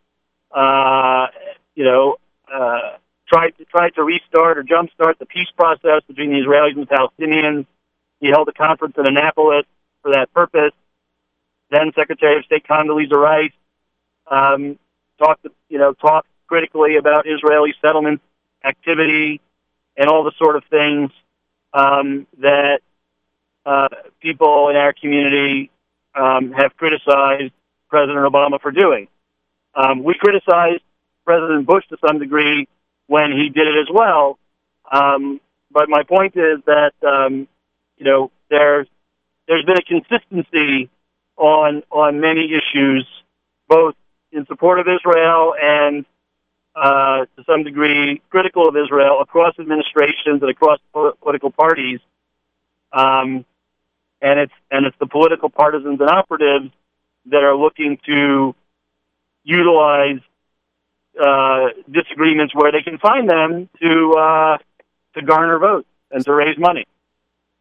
[0.50, 1.26] uh,
[1.74, 2.16] you know,
[2.52, 2.96] uh,
[3.28, 6.94] tried to tried to restart or jumpstart the peace process between the Israelis and the
[6.94, 7.66] Palestinians.
[8.20, 9.64] He held a conference in Annapolis
[10.02, 10.72] for that purpose.
[11.70, 13.52] Then Secretary of State Condoleezza Rice
[14.30, 14.78] um,
[15.18, 18.20] talked, you know, talked critically about Israeli settlement
[18.64, 19.40] activity
[19.96, 21.10] and all the sort of things
[21.72, 22.80] um, that
[23.64, 23.88] uh,
[24.20, 25.70] people in our community
[26.14, 27.52] um, have criticized
[27.88, 29.08] President Obama for doing.
[29.74, 30.82] Um, we criticized
[31.24, 32.66] President Bush to some degree
[33.06, 34.38] when he did it as well.
[34.90, 37.46] Um, but my point is that um,
[38.00, 38.88] you know there's
[39.46, 40.90] there's been a consistency
[41.36, 43.06] on on many issues,
[43.68, 43.94] both
[44.32, 46.06] in support of Israel and
[46.74, 52.00] uh, to some degree critical of Israel across administrations and across political parties.
[52.92, 53.44] Um,
[54.22, 56.70] and it's and it's the political partisans and operatives
[57.26, 58.54] that are looking to
[59.44, 60.20] utilize
[61.20, 64.58] uh, disagreements where they can find them to uh,
[65.14, 66.86] to garner votes and to raise money.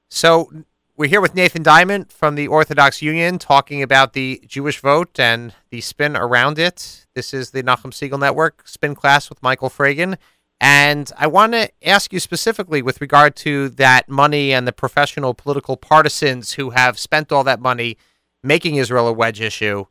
[0.09, 0.51] So
[0.97, 5.53] we're here with Nathan Diament from the Orthodox Union talking about the Jewish vote and
[5.69, 7.05] the spin around it.
[7.13, 10.17] This is the Nachum Segal Network spin class with Michael Fragin.
[10.59, 15.33] And I want to ask you specifically with regard to that money and the professional
[15.33, 17.95] political partisans who have spent all that money
[18.43, 19.85] making Israel a wedge issue.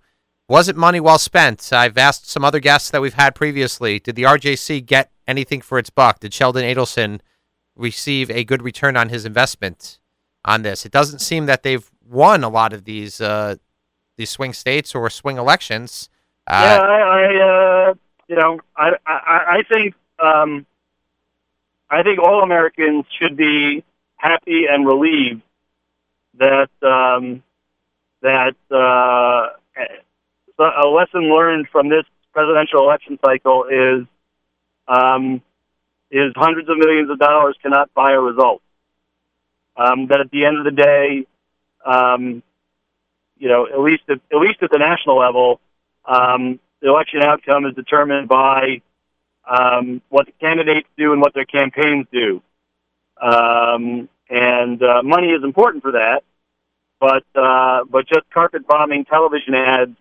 [0.49, 1.73] Was it money well spent?
[1.73, 3.99] I've asked some other guests that we've had previously.
[3.99, 6.21] Did the RJC get anything for its buck?
[6.21, 7.21] Did Sheldon Adelson
[7.77, 10.01] receive a good return on his investment?
[10.49, 10.87] On this.
[10.87, 13.57] It doesn't seem that they've won a lot of these uh,
[14.17, 16.09] these swing states or swing elections.
[16.47, 17.95] Uh, yeah, I, I uh,
[18.29, 20.67] you know, I, I, I think, um,
[21.91, 23.85] I think all Americans should be
[24.17, 25.43] happy and relieved
[26.39, 27.43] that um,
[28.23, 29.49] that uh,
[30.59, 34.07] a lesson learned from this presidential election cycle is
[34.89, 35.43] um,
[36.11, 38.63] is hundreds of millions of dollars cannot buy a result.
[39.79, 41.27] Um, that at the end of the day,
[41.87, 42.43] um,
[43.39, 45.61] you know, at least at, at least at the national level,
[46.05, 48.83] um, the election outcome is determined by
[49.49, 52.43] um, what the candidates do and what their campaigns do.
[53.21, 56.23] Um, and uh, money is important for that,
[57.01, 59.97] but uh, but just carpet bombing television ads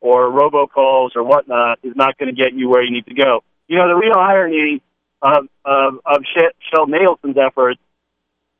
[0.00, 3.42] or robocalls or whatnot is not going to get you where you need to go.
[3.68, 4.82] You know, the real irony
[5.22, 6.22] of of, of
[6.70, 7.80] Sheldon Adelson's efforts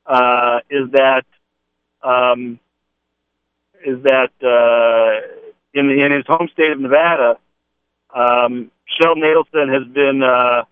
[0.08, 1.24] uh, is that
[2.02, 2.58] um,
[3.84, 5.44] is that uh,
[5.74, 7.38] in in his home state of Nevada,
[8.14, 10.64] um, Sheldon Adelson has been uh,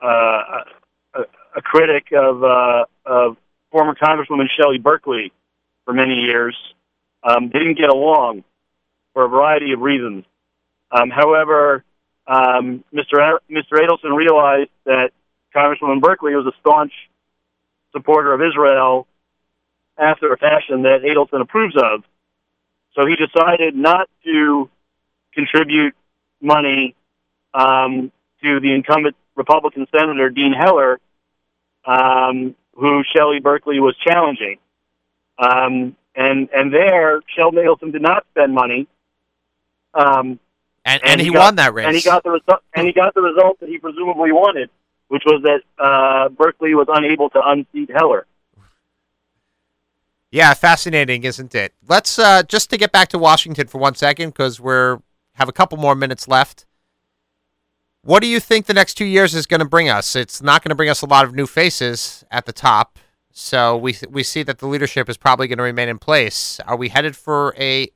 [0.00, 0.64] uh,
[1.14, 1.20] a,
[1.56, 3.36] a critic of uh, of
[3.70, 5.32] former Congresswoman Shelley Berkley
[5.84, 6.56] for many years.
[7.22, 8.44] Um, didn't get along
[9.14, 10.24] for a variety of reasons.
[10.90, 11.82] Um, however,
[12.26, 13.38] um, Mr.
[13.50, 13.72] Mr.
[13.72, 15.12] Adelson realized that
[15.54, 16.92] Congresswoman Berkley was a staunch
[17.94, 19.06] supporter of Israel
[19.96, 22.02] after a fashion that Adelson approves of.
[22.94, 24.68] So he decided not to
[25.32, 25.94] contribute
[26.40, 26.94] money
[27.52, 31.00] um, to the incumbent Republican Senator Dean Heller,
[31.84, 34.58] um, who Shelley Berkley was challenging.
[35.38, 38.86] Um, and and there, Sheldon Adelson did not spend money.
[39.92, 40.38] Um,
[40.84, 41.86] and, and, he, got, won that race.
[41.86, 42.62] And he got the result.
[42.74, 44.70] And he got the result that he presumably wanted,
[45.08, 48.26] which was that uh, Berkley was unable to unseat Heller.
[50.30, 51.74] Yeah, fascinating, isn't it?
[51.86, 54.98] Let's uh, just to get back to Washington for one second because we're
[55.34, 56.66] have a couple more minutes left.
[58.02, 60.14] What do you think the next two years is going to bring us?
[60.16, 62.98] It's not going to bring us a lot of new faces at the top,
[63.30, 66.60] so we we see that the leadership is probably going to remain in place.
[66.66, 67.88] Are we headed for a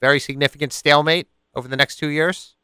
[0.00, 2.56] very significant stalemate over the next two years?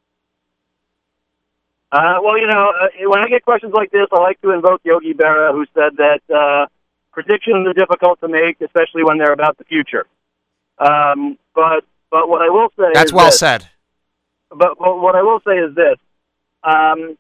[1.91, 4.83] Uh, well, you know, uh, when I get questions like this, I like to invoke
[4.85, 6.67] Yogi Berra, who said that uh,
[7.13, 10.07] predictions are difficult to make, especially when they're about the future.
[10.79, 13.69] Um, but but what I will say that's well this, said.
[14.51, 15.97] But, but what I will say is this:
[16.63, 17.17] um,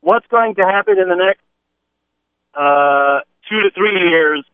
[0.00, 1.42] what's going to happen in the next
[2.54, 4.44] uh, two to three years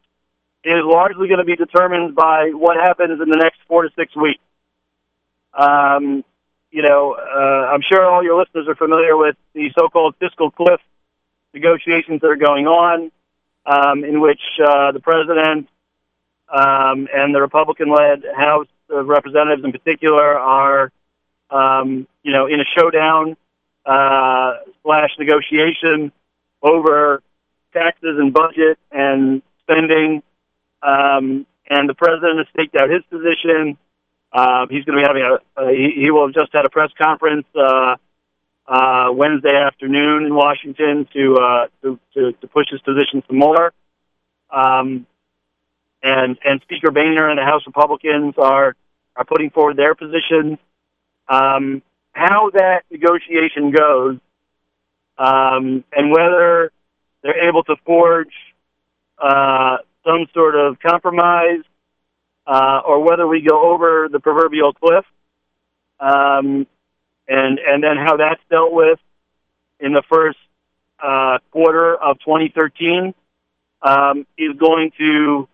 [0.65, 4.17] is largely going to be determined by what happens in the next four to six
[4.17, 4.41] weeks.
[5.55, 6.25] Um,
[6.71, 10.81] you know, uh, I'm sure all your listeners are familiar with the so-called fiscal cliff
[11.55, 13.11] negotiations that are going on
[13.67, 15.69] um, in which uh, the president
[16.49, 20.93] um, and the Republican-led House of Representatives, in particular, are
[21.51, 23.37] um, you know in a showdown
[23.87, 26.13] uh, slash negotiation
[26.63, 27.23] over
[27.73, 30.23] taxes and budget and spending.
[30.83, 33.77] Um, and the president has staked out his position.
[34.33, 36.71] Uh, he's going to be having a, a he, he will have just had a
[36.71, 37.97] press conference uh,
[38.67, 43.73] uh, Wednesday afternoon in Washington to, uh, to, to, to push his position some more.
[44.51, 45.07] Um,
[46.03, 48.77] and, and Speaker Boehner and the House Republicans are,
[49.17, 50.59] are putting forward their positions.
[51.29, 54.19] Um, how that negotiation goes
[55.19, 56.73] um, and whether
[57.23, 58.33] they're able to forge
[59.19, 61.65] uh, some sort of compromise
[62.49, 65.05] uh, or whether we go over the proverbial cliff
[66.01, 66.67] um,
[67.29, 68.99] and and then how that's dealt with
[69.79, 70.39] in the first
[70.99, 73.15] uh, quarter of 2013
[73.83, 75.47] um, is going to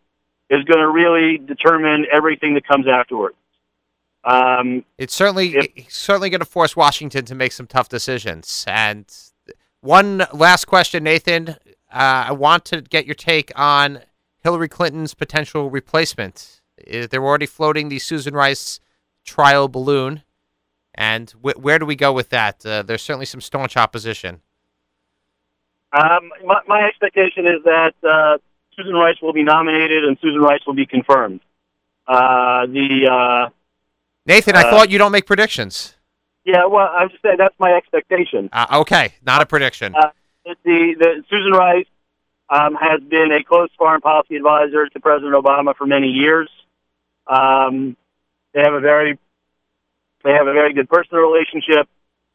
[0.49, 3.37] is going to really determine everything that comes afterwards.
[4.23, 8.65] Um, it's certainly if, it's certainly going to force Washington to make some tough decisions.
[8.69, 9.05] And
[9.81, 11.57] one last question, Nathan.
[11.93, 14.01] Uh, I want to get your take on
[14.43, 16.61] Hillary Clinton's potential replacement.
[16.77, 18.81] They're already floating the Susan Rice
[19.25, 20.23] trial balloon.
[20.95, 22.65] And wh- where do we go with that?
[22.65, 24.41] Uh, there's certainly some staunch opposition.
[25.93, 28.39] Um, my, my, expectation is that uh,
[28.77, 31.41] Susan Rice will be nominated and Susan Rice will be confirmed.
[32.07, 33.49] Uh, the uh,
[34.27, 35.95] Nathan, I uh, thought you don't make predictions.
[36.45, 38.51] Yeah, well, I'm just saying that's my expectation.
[38.53, 39.95] Uh, okay, not a prediction.
[40.45, 41.87] the, the Susan Rice
[42.51, 46.51] um, has been a close foreign policy advisor to President Obama for many years.
[47.27, 47.97] Um,
[48.55, 49.19] they have a very
[50.25, 51.89] they have a very good personal relationship.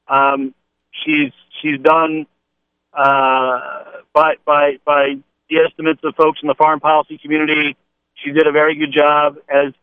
[0.08, 0.54] Um,
[0.92, 1.32] she's
[1.62, 2.28] she's done
[2.94, 3.84] uh,
[4.14, 5.16] by by by
[5.50, 7.78] the estimates of folks in the foreign policy community.
[8.16, 9.74] She did a very good job as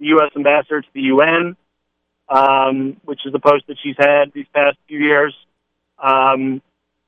[0.00, 0.32] the U.S.
[0.36, 1.56] ambassador to the UN.
[2.28, 5.34] um, which is the post that she's had these past few years.
[6.02, 6.62] Um,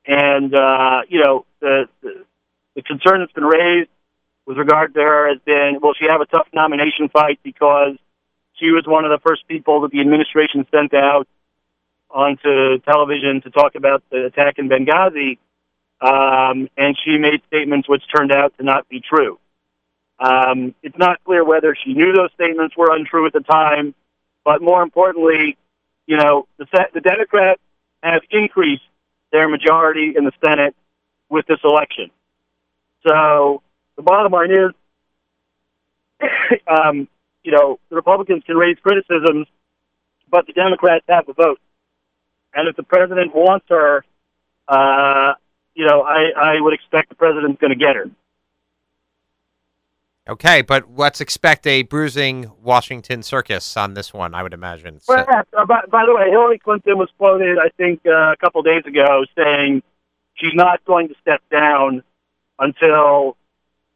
[0.05, 2.25] and uh, you know, the, the
[2.75, 3.89] the concern that's been raised
[4.47, 7.97] with regard to her has been, will she have a tough nomination fight because
[8.53, 11.27] she was one of the first people that the administration sent out
[12.09, 15.37] onto television to talk about the attack in Benghazi,
[15.99, 19.37] um, and she made statements which turned out to not be true.
[20.17, 23.93] Um, it's not clear whether she knew those statements were untrue at the time,
[24.45, 25.57] but more importantly,
[26.07, 27.61] you know, the, the Democrats
[28.01, 28.83] have increased
[29.33, 30.73] their majority in the Senate
[31.29, 32.09] with this election.
[33.05, 33.61] So
[33.97, 34.71] the bottom line is,
[36.67, 37.09] um,
[37.43, 39.47] you know, the Republicans can raise criticisms,
[40.29, 41.59] but the Democrats have the vote.
[42.53, 44.05] And if the president wants her,
[44.67, 45.33] uh,
[45.75, 48.09] you know, I, I would expect the president's going to get her.
[50.29, 54.99] Okay, but let's expect a bruising Washington circus on this one, I would imagine.
[54.99, 55.15] So.
[55.15, 55.25] Well,
[55.57, 58.83] uh, by, by, the way, Hillary Clinton was quoted, I think, uh, a couple days
[58.85, 59.83] ago saying
[60.33, 62.03] she's not going to step down
[62.59, 63.37] until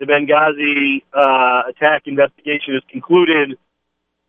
[0.02, 3.58] the Benghazi uh, attack investigation is concluded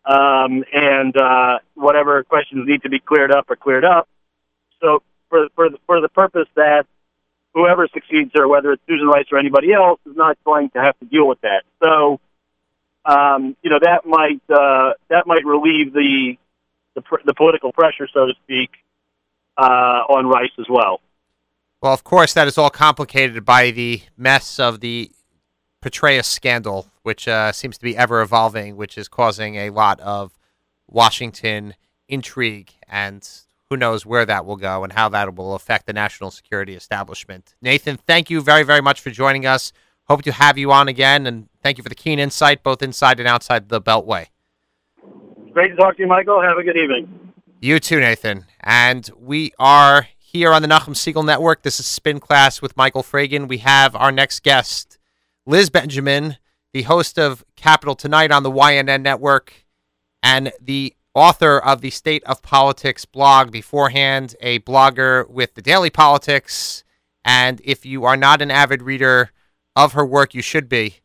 [0.04, 4.06] um, and uh, whatever questions need to be cleared up are cleared up.
[4.82, 6.84] So, for, for, the, for the purpose that
[7.54, 10.98] whoever succeeds there, whether it's Susan Rice or anybody else, is not going to have
[10.98, 11.62] to deal with that.
[11.82, 12.20] So,
[13.06, 16.36] um, you know, that might uh, that might relieve the
[16.94, 18.70] the, pr- the political pressure, so to speak,
[19.56, 19.62] uh,
[20.10, 21.00] on Rice as well.
[21.80, 25.10] Well, of course, that is all complicated by the mess of the
[25.82, 30.38] Petraeus scandal, which uh, seems to be ever evolving, which is causing a lot of
[30.86, 31.74] Washington
[32.08, 33.28] intrigue and
[33.68, 37.54] who knows where that will go and how that will affect the national security establishment.
[37.60, 39.72] Nathan, thank you very, very much for joining us.
[40.04, 43.18] Hope to have you on again, and thank you for the keen insight, both inside
[43.18, 44.26] and outside the Beltway.
[45.52, 46.42] Great to talk to you, Michael.
[46.42, 47.32] Have a good evening.
[47.60, 48.46] You too, Nathan.
[48.60, 51.62] And we are here on the Nachum Segal Network.
[51.62, 53.48] This is Spin Class with Michael Fragin.
[53.48, 54.98] We have our next guest,
[55.44, 56.36] Liz Benjamin,
[56.72, 59.64] the host of Capital Tonight on the YNN Network,
[60.22, 65.90] and the author of the State of Politics blog beforehand, a blogger with the Daily
[65.90, 66.84] Politics.
[67.24, 69.30] And if you are not an avid reader
[69.74, 71.00] of her work, you should be.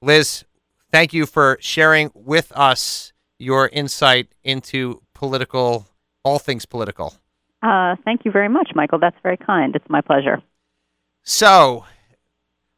[0.00, 0.44] Liz,
[0.90, 5.86] thank you for sharing with us your insight into political,
[6.22, 7.14] all things political.
[7.62, 8.98] Uh, thank you very much, Michael.
[8.98, 9.74] That's very kind.
[9.76, 10.42] It's my pleasure.
[11.22, 11.84] So,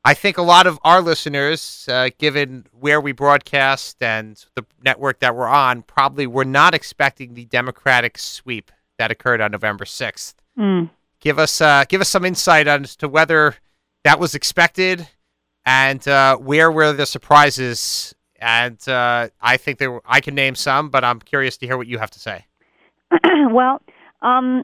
[0.06, 5.18] I think a lot of our listeners, uh, given where we broadcast and the network
[5.18, 10.34] that we're on, probably were not expecting the Democratic sweep that occurred on November 6th.
[10.56, 10.90] Mm.
[11.18, 13.56] Give us uh, give us some insight as to whether
[14.04, 15.08] that was expected
[15.64, 18.14] and uh, where were the surprises.
[18.36, 21.76] And uh, I think there were, I can name some, but I'm curious to hear
[21.76, 22.46] what you have to say.
[23.50, 23.82] well,
[24.22, 24.62] um,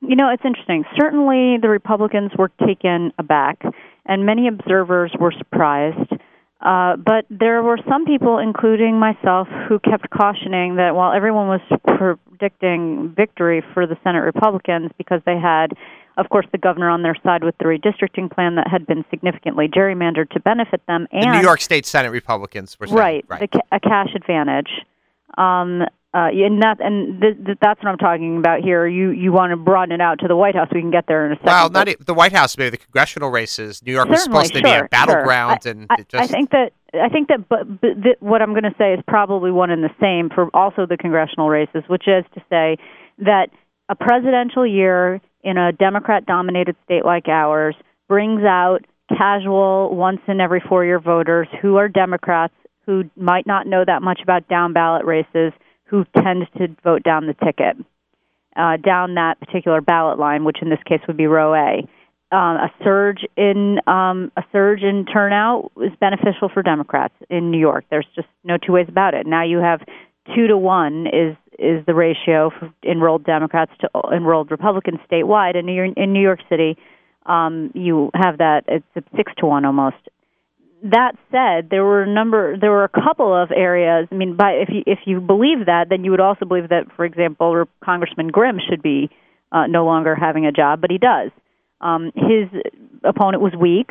[0.00, 0.84] you know, it's interesting.
[0.98, 3.62] Certainly, the Republicans were taken aback
[4.06, 6.12] and many observers were surprised.
[6.60, 11.60] Uh, but there were some people, including myself, who kept cautioning that while everyone was
[11.86, 15.72] predicting victory for the Senate Republicans because they had,
[16.18, 19.68] of course, the governor on their side with the redistricting plan that had been significantly
[19.68, 23.50] gerrymandered to benefit them, and the New York State Senate Republicans were saying, right, right.
[23.50, 24.70] The, a cash advantage.
[25.38, 28.86] Um, uh, and that and th- th- that's what I'm talking about here.
[28.86, 30.68] You you want to broaden it out to the White House.
[30.74, 31.46] We can get there in a second.
[31.46, 33.82] Well, not the White House, maybe the congressional races.
[33.84, 35.72] New York was supposed to be a battleground, sure.
[35.72, 36.14] and I, just...
[36.14, 39.00] I think that I think that but, but th- what I'm going to say is
[39.06, 42.76] probably one and the same for also the congressional races, which is to say
[43.18, 43.50] that
[43.88, 47.76] a presidential year in a Democrat-dominated state like ours
[48.08, 48.80] brings out
[49.16, 52.54] casual, once in every four-year voters who are Democrats
[52.86, 55.52] who might not know that much about down ballot races
[55.90, 57.76] who tend to vote down the ticket,
[58.56, 61.86] uh, down that particular ballot line, which in this case would be row A.
[62.32, 67.58] Um, a surge in um, a surge in turnout is beneficial for Democrats in New
[67.58, 67.84] York.
[67.90, 69.26] There's just no two ways about it.
[69.26, 69.80] Now you have
[70.34, 75.56] two to one is is the ratio for enrolled Democrats to enrolled Republicans statewide.
[75.56, 76.78] And in New York City,
[77.26, 78.86] um, you have that it's
[79.16, 79.96] six to one almost
[80.84, 84.08] that said, there were a number, there were a couple of areas.
[84.10, 86.86] I mean, by if you if you believe that, then you would also believe that,
[86.96, 89.10] for example, Congressman Grimm should be
[89.52, 91.30] uh, no longer having a job, but he does.
[91.80, 92.48] Um, his
[93.04, 93.90] opponent was weak.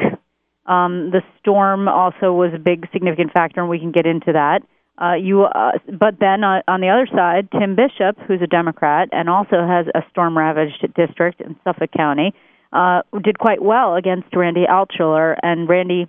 [0.66, 4.62] Um, the storm also was a big significant factor, and we can get into that.
[5.02, 9.10] Uh, you, uh, but then uh, on the other side, Tim Bishop, who's a Democrat
[9.12, 12.34] and also has a storm-ravaged district in Suffolk County,
[12.74, 16.08] uh, did quite well against Randy Altschuler, and Randy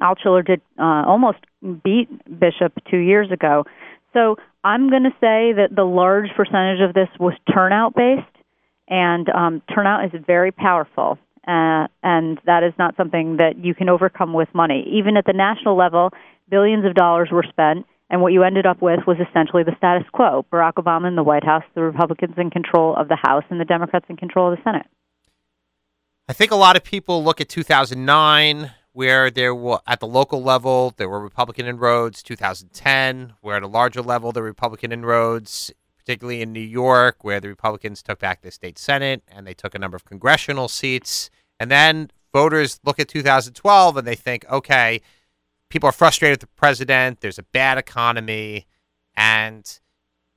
[0.00, 1.38] Altschuler did uh, almost
[1.82, 3.64] beat Bishop two years ago.
[4.12, 8.26] So I'm going to say that the large percentage of this was turnout based,
[8.88, 11.18] and um, turnout is very powerful.
[11.46, 14.86] Uh, and that is not something that you can overcome with money.
[14.92, 16.10] Even at the national level,
[16.50, 20.06] billions of dollars were spent, and what you ended up with was essentially the status
[20.12, 23.60] quo Barack Obama in the White House, the Republicans in control of the House, and
[23.60, 24.86] the Democrats in control of the Senate.
[26.28, 28.70] I think a lot of people look at 2009
[29.00, 32.22] where there were at the local level there were Republican inroads.
[32.22, 37.48] 2010, where at a larger level were Republican inroads, particularly in New York, where the
[37.48, 41.30] Republicans took back the state senate and they took a number of congressional seats.
[41.58, 45.00] And then voters look at 2012 and they think, okay,
[45.70, 47.22] people are frustrated with the president.
[47.22, 48.66] There's a bad economy,
[49.16, 49.80] and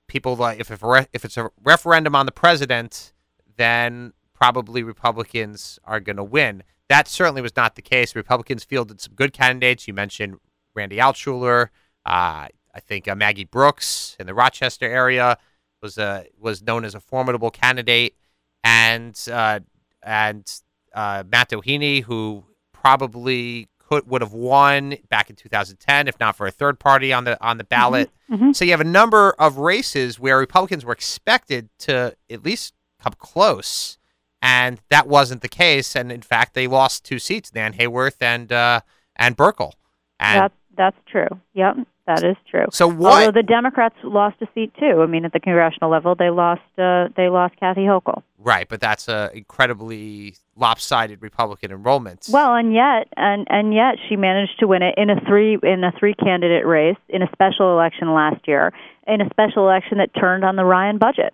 [0.07, 3.11] people like if, if it's a referendum on the president,
[3.57, 6.63] then probably Republicans are going to win.
[6.89, 8.15] That certainly was not the case.
[8.15, 9.87] Republicans fielded some good candidates.
[9.87, 10.35] You mentioned
[10.75, 11.67] Randy Altschuler.
[12.05, 15.37] Uh, I think uh, Maggie Brooks in the Rochester area
[15.81, 18.15] was uh, was known as a formidable candidate,
[18.63, 19.59] and uh,
[20.01, 20.61] and
[20.93, 26.47] uh, Matt Doheny, who probably could would have won back in 2010 if not for
[26.47, 28.09] a third party on the on the ballot.
[28.09, 28.33] Mm-hmm.
[28.33, 28.51] Mm-hmm.
[28.53, 33.13] So you have a number of races where Republicans were expected to at least come
[33.17, 33.97] close
[34.43, 35.95] and that wasn't the case.
[35.95, 38.81] And in fact, they lost two seats: Nan Hayworth and uh,
[39.15, 39.71] and Buerkle.
[40.19, 41.39] And that's that's true.
[41.53, 42.65] Yep, that is true.
[42.71, 43.13] So what?
[43.13, 45.01] Although the Democrats lost a seat too.
[45.01, 48.21] I mean, at the congressional level, they lost uh, they lost Kathy Hochul.
[48.37, 52.27] Right, but that's a incredibly lopsided Republican enrollment.
[52.29, 55.83] Well, and yet, and and yet, she managed to win it in a three in
[55.85, 58.73] a three candidate race in a special election last year,
[59.07, 61.33] in a special election that turned on the Ryan budget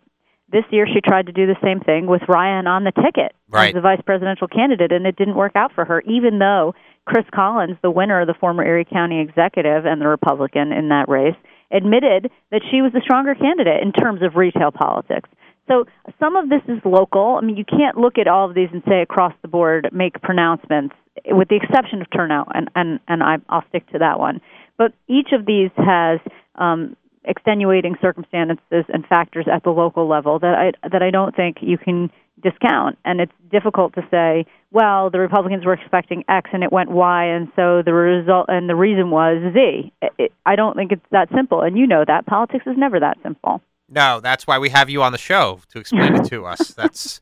[0.51, 3.69] this year she tried to do the same thing with Ryan on the ticket right.
[3.69, 6.73] as the vice presidential candidate, and it didn't work out for her, even though
[7.05, 11.09] Chris Collins, the winner, of the former Erie County executive and the Republican in that
[11.09, 11.35] race,
[11.71, 15.29] admitted that she was the stronger candidate in terms of retail politics.
[15.67, 15.85] So
[16.19, 17.37] some of this is local.
[17.39, 20.19] I mean, you can't look at all of these and say across the board make
[20.21, 20.95] pronouncements,
[21.27, 24.41] with the exception of turnout, and and and I, I'll stick to that one.
[24.77, 26.19] But each of these has
[26.55, 31.57] um, extenuating circumstances and factors at the local level that I that I don't think
[31.61, 32.09] you can
[32.41, 32.97] discount.
[33.05, 37.25] And it's difficult to say, well, the Republicans were expecting X and it went Y,
[37.25, 39.91] and so the result and the reason was Z.
[40.17, 43.17] It, I don't think it's that simple, and you know that politics is never that
[43.23, 43.61] simple.
[43.91, 46.69] No, that's why we have you on the show to explain it to us.
[46.69, 47.19] That's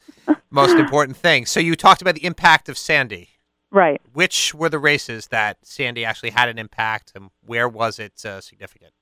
[0.50, 1.46] most important thing.
[1.46, 3.30] So you talked about the impact of Sandy.
[3.70, 4.02] Right.
[4.14, 8.40] Which were the races that Sandy actually had an impact, and where was it uh,
[8.42, 8.94] significant?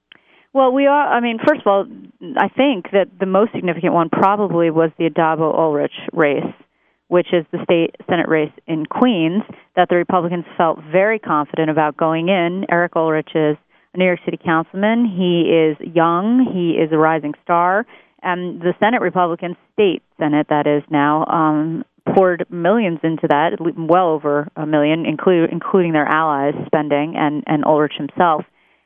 [0.56, 1.12] Well, we are.
[1.12, 1.86] I mean, first of all,
[2.38, 6.48] I think that the most significant one probably was the Addabbo Ulrich race,
[7.10, 9.44] which is the state senate race in Queens
[9.76, 12.64] that the Republicans felt very confident about going in.
[12.72, 13.58] Eric Ulrich is
[13.94, 15.04] a New York City councilman.
[15.04, 16.48] He is young.
[16.54, 17.86] He is a rising star.
[18.24, 21.84] And the Senate Republican state Senate, that is now, um,
[22.16, 27.66] poured millions into that, well over a million, include, including their allies' spending and, and
[27.66, 28.46] Ulrich himself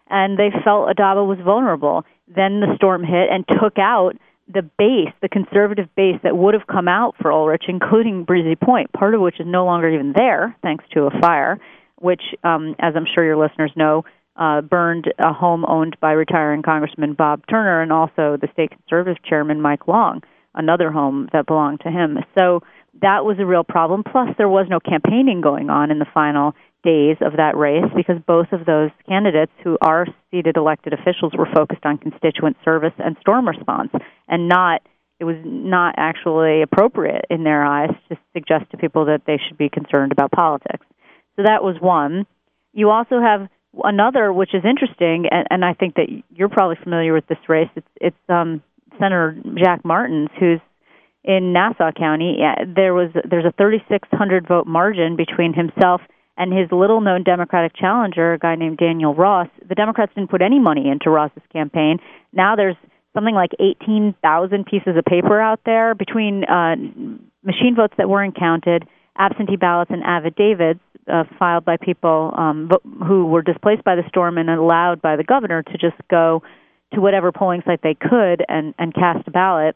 [0.10, 2.06] and they felt Addabbo was vulnerable.
[2.28, 4.16] Then the storm hit and took out
[4.52, 8.92] the base, the conservative base that would have come out for Ulrich, including Breezy Point,
[8.94, 11.60] part of which is no longer even there thanks to a fire,
[12.00, 14.06] which, um, as I'm sure your listeners know,
[14.36, 19.22] uh, burned a home owned by retiring Congressman Bob Turner and also the state conservative
[19.24, 20.24] chairman Mike Long,
[20.56, 22.18] another home that belonged to him.
[22.38, 22.62] So
[23.02, 24.04] that was a real problem.
[24.04, 28.16] Plus, there was no campaigning going on in the final days of that race because
[28.26, 33.18] both of those candidates who are seated elected officials were focused on constituent service and
[33.20, 33.92] storm response
[34.28, 34.82] and not
[35.20, 39.58] it was not actually appropriate in their eyes to suggest to people that they should
[39.58, 40.86] be concerned about politics.
[41.36, 42.26] So that was one.
[42.72, 43.50] You also have
[43.84, 47.70] another which is interesting and, and I think that you're probably familiar with this race.
[47.76, 48.64] It's it's um
[48.94, 50.62] Senator Jack Martins who's
[51.26, 52.40] in Nassau County.
[52.74, 56.02] There was there's a 3600 vote margin between himself
[56.40, 60.42] and his little known Democratic challenger, a guy named Daniel Ross, the Democrats didn't put
[60.42, 62.00] any money into Ross's campaign.
[62.32, 62.78] Now there's
[63.14, 66.76] something like 18,000 pieces of paper out there between uh,
[67.44, 68.88] machine votes that weren't counted,
[69.18, 70.80] absentee ballots, and affidavits
[71.12, 72.72] uh, filed by people um,
[73.06, 76.42] who were displaced by the storm and allowed by the governor to just go
[76.94, 79.76] to whatever polling site they could and, and cast a ballot.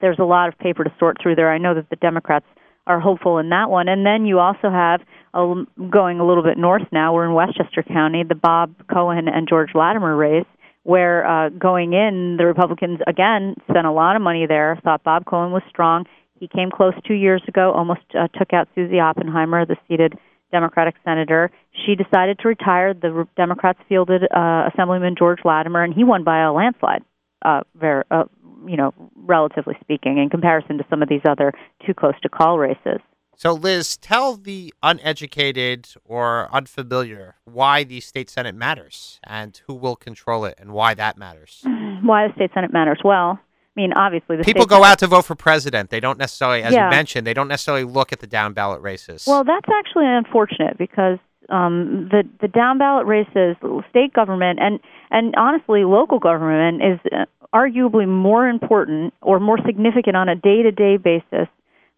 [0.00, 1.52] There's a lot of paper to sort through there.
[1.52, 2.46] I know that the Democrats
[2.86, 3.88] are hopeful in that one.
[3.88, 5.02] And then you also have
[5.32, 7.14] going a little bit north now.
[7.14, 10.46] We're in Westchester County, the Bob Cohen and George Latimer race,
[10.82, 14.78] where uh, going in, the Republicans again spent a lot of money there.
[14.82, 16.04] Thought Bob Cohen was strong.
[16.38, 20.14] He came close two years ago, almost uh, took out Suzi Oppenheimer, the seated
[20.50, 21.50] Democratic senator.
[21.86, 22.94] She decided to retire.
[22.94, 27.02] The Democrats fielded uh, Assemblyman George Latimer, and he won by a landslide.
[27.42, 28.24] Uh, very, uh,
[28.66, 31.52] you know, relatively speaking, in comparison to some of these other
[31.86, 33.00] too close to call races.
[33.40, 39.96] So, Liz, tell the uneducated or unfamiliar why the state senate matters and who will
[39.96, 41.64] control it and why that matters.
[42.02, 43.00] Why the state senate matters?
[43.02, 43.40] Well, I
[43.76, 45.88] mean, obviously, the people go senate- out to vote for president.
[45.88, 46.84] They don't necessarily, as Yeah.
[46.84, 49.24] you mentioned, they don't necessarily look at the down ballot races.
[49.26, 51.18] Well, that's actually unfortunate because
[51.48, 53.56] um, the the down ballot races,
[53.88, 54.80] state government, and
[55.10, 57.24] and honestly, local government is uh,
[57.54, 61.48] arguably more important or more significant on a day to day basis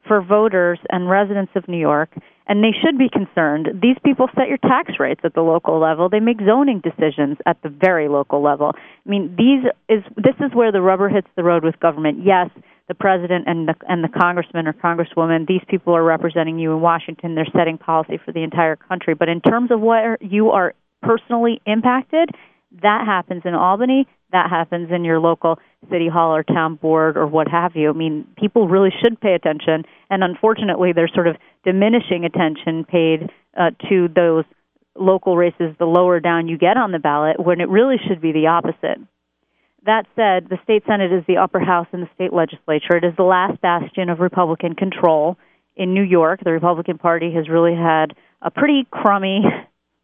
[0.06, 2.10] for voters and residents of New York.
[2.48, 3.68] And they should be concerned.
[3.80, 6.08] These people set your tax rates at the local level.
[6.08, 8.72] They make zoning decisions at the very local level.
[8.74, 12.18] I mean, these is this is where the rubber hits the road with government.
[12.24, 12.50] Yes,
[12.88, 16.80] the president and the and the congressman or congresswoman, these people are representing you in
[16.80, 17.36] Washington.
[17.36, 19.14] They're setting policy for the entire country.
[19.14, 22.28] But in terms of where you are personally impacted,
[22.82, 24.06] that happens in Albany.
[24.32, 25.58] That happens in your local
[25.90, 27.90] city hall or town board or what have you.
[27.90, 33.30] I mean, people really should pay attention, and unfortunately, there's sort of diminishing attention paid
[33.56, 34.44] uh, to those
[34.96, 38.32] local races the lower down you get on the ballot, when it really should be
[38.32, 38.98] the opposite.
[39.84, 42.96] That said, the state senate is the upper house in the state legislature.
[42.96, 45.36] It is the last bastion of Republican control
[45.76, 46.40] in New York.
[46.44, 49.42] The Republican Party has really had a pretty crummy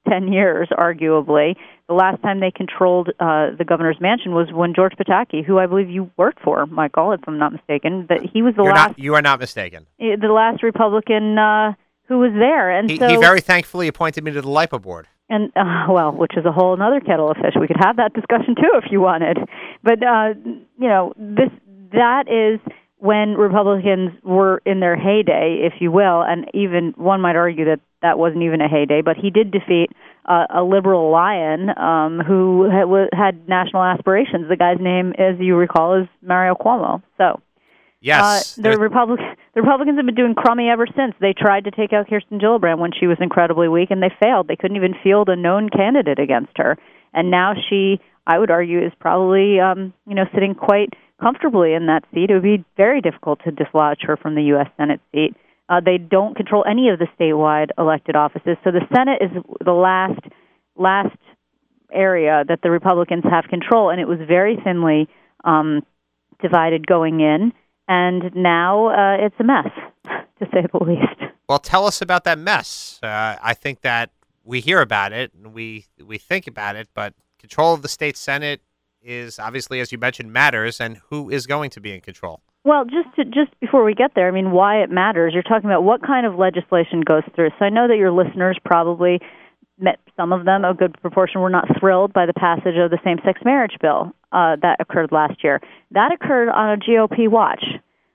[0.09, 1.55] 10 years, arguably.
[1.89, 5.67] The last time they controlled uh, the governor's mansion was when George Pataki, who I
[5.67, 8.89] believe you worked for, Michael, if I'm not mistaken, that he was the You're last
[8.91, 9.87] not, you are not mistaken.
[10.01, 11.73] eh, the last Republican uh,
[12.09, 15.07] who was there, and He, so he very thankfully appointed me to the LIPA board.
[15.31, 17.55] and uh, well, which is a whole other kettle of fish.
[17.61, 19.39] We could have that discussion too if you wanted.
[19.83, 20.35] But uh,
[20.79, 21.51] you know, this
[21.93, 22.61] that is
[22.99, 27.81] when Republicans were in their heyday, if you will, and even one might argue that
[28.03, 29.03] that wasn't even a heyday.
[29.03, 29.91] But he did defeat
[30.25, 34.49] uh, a liberal lion um, who had, wa- had national aspirations.
[34.49, 37.03] The guy's name, as you recall, is Mario Cuomo.
[37.17, 37.41] So.
[38.01, 38.57] Yes.
[38.57, 39.19] Uh, the Republic,
[39.57, 41.15] the Republicans have been doing crummy ever since.
[41.21, 44.47] They tried to take out Kirsten Gillibrand when she was incredibly weak, and they failed.
[44.47, 46.79] They couldn't even field a known candidate against her.
[47.13, 51.87] And now she, I would argue, is probably, um, you know, sitting quite comfortably in
[51.87, 52.31] that seat.
[52.31, 54.69] It would be very difficult to dislodge her from the U.S.
[54.77, 55.35] Senate seat.
[55.69, 59.31] Uh, they don't control any of the statewide elected offices, so the Senate is
[59.65, 60.21] the last
[60.77, 61.17] last
[61.93, 65.09] area that the Republicans have control, and it was very thinly
[65.45, 65.85] um,
[66.41, 67.53] divided going in,
[67.87, 69.69] and now uh, it's a mess,
[70.39, 71.33] to say the least.
[71.49, 72.99] Well, tell us about that mess.
[73.03, 74.11] Uh, I think that
[74.49, 78.17] we hear about it and we we think about it, but control of the state
[78.17, 78.63] senate
[79.09, 80.81] is obviously, as you mentioned, matters.
[80.81, 82.41] And who is going to be in control?
[82.65, 85.33] Well, just to, just before we get there, I mean, why it matters.
[85.33, 87.51] You're talking about what kind of legislation goes through.
[87.59, 89.21] So I know that your listeners probably
[89.79, 92.99] met some of them, a good proportion, were not thrilled by the passage of the
[93.05, 95.61] same-sex marriage bill uh, that occurred last year.
[95.93, 97.65] That occurred on a GOP watch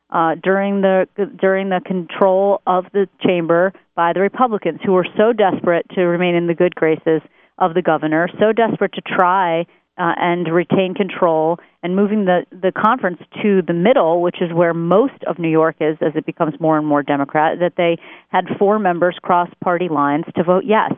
[0.09, 1.07] uh, during the
[1.39, 6.35] during the control of the chamber by the Republicans, who were so desperate to remain
[6.35, 7.21] in the good graces
[7.57, 9.65] of the governor, so desperate to try
[9.97, 14.73] uh, and retain control, and moving the the conference to the middle, which is where
[14.73, 17.59] most of New York is, as it becomes more and more Democrat.
[17.59, 17.97] That they
[18.29, 20.93] had four members cross party lines to vote yes.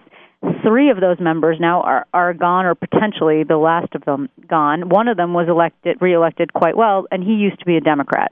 [0.64, 4.90] Three of those members now are, are gone, or potentially the last of them gone.
[4.90, 8.32] One of them was elected, reelected quite well, and he used to be a Democrat.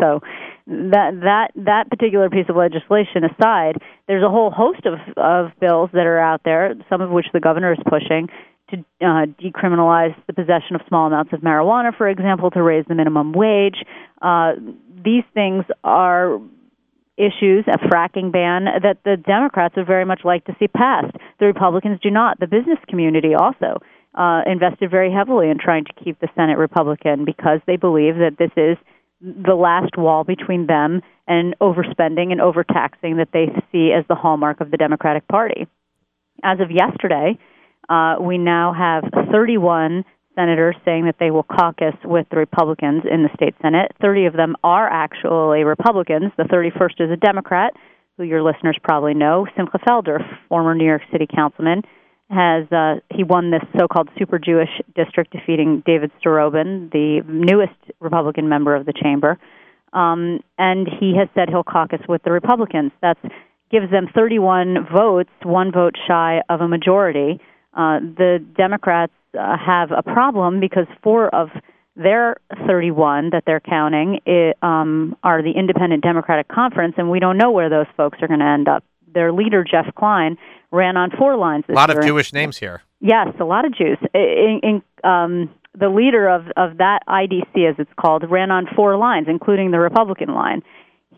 [0.00, 0.20] So
[0.66, 3.76] that that that particular piece of legislation aside,
[4.08, 7.40] there's a whole host of of bills that are out there, some of which the
[7.40, 8.28] governor is pushing
[8.72, 12.94] to uh, decriminalize the possession of small amounts of marijuana, for example, to raise the
[12.94, 13.84] minimum wage.
[14.20, 14.52] Uh,
[15.04, 16.38] these things are
[17.16, 21.14] issues, a fracking ban that the Democrats would very much like to see passed.
[21.38, 22.40] The Republicans do not.
[22.40, 23.80] The business community also
[24.14, 28.36] uh, invested very heavily in trying to keep the Senate Republican because they believe that
[28.38, 28.76] this is
[29.20, 34.60] the last wall between them and overspending and overtaxing that they see as the hallmark
[34.60, 35.66] of the Democratic Party.
[36.42, 37.38] As of yesterday,
[37.88, 40.04] uh, we now have 31
[40.34, 43.92] senators saying that they will caucus with the Republicans in the state Senate.
[44.00, 46.32] 30 of them are actually Republicans.
[46.36, 47.72] The 31st is a Democrat,
[48.16, 50.18] who your listeners probably know, Simcha Felder,
[50.48, 51.82] former New York City councilman.
[52.30, 58.48] Has uh, he won this so-called super Jewish district, defeating David Storobin, the newest Republican
[58.48, 59.38] member of the chamber,
[59.92, 62.92] um, and he has said he'll caucus with the Republicans.
[63.02, 63.18] That
[63.70, 67.38] gives them 31 votes, one vote shy of a majority.
[67.74, 71.48] Uh, the Democrats uh, have a problem because four of
[71.96, 77.36] their 31 that they're counting it, um, are the Independent Democratic Conference, and we don't
[77.36, 80.38] know where those folks are going to end up their leader Jeff Klein
[80.70, 81.64] ran on four lines.
[81.68, 81.98] a lot year.
[81.98, 82.82] of Jewish names here.
[83.00, 83.98] Yes, a lot of Jews.
[84.14, 88.96] In, in, um, the leader of, of that IDC, as it's called, ran on four
[88.96, 90.62] lines, including the Republican line.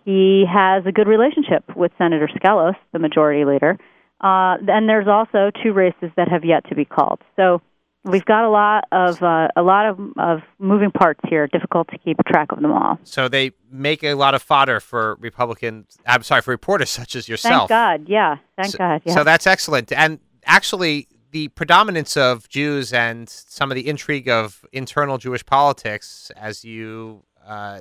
[0.05, 3.79] He has a good relationship with Senator Skelos, the majority leader.
[4.21, 7.21] Uh, and there's also two races that have yet to be called.
[7.37, 7.61] So
[8.05, 11.47] we've got a lot of uh, a lot of, of moving parts here.
[11.47, 12.99] Difficult to keep track of them all.
[13.05, 15.99] So they make a lot of fodder for Republicans.
[16.07, 17.69] I'm sorry for reporters such as yourself.
[17.69, 18.09] Thank God.
[18.09, 18.37] Yeah.
[18.57, 19.03] Thank so, God.
[19.05, 19.15] Yeah.
[19.15, 19.93] So that's excellent.
[19.93, 26.31] And actually, the predominance of Jews and some of the intrigue of internal Jewish politics,
[26.37, 27.81] as you uh,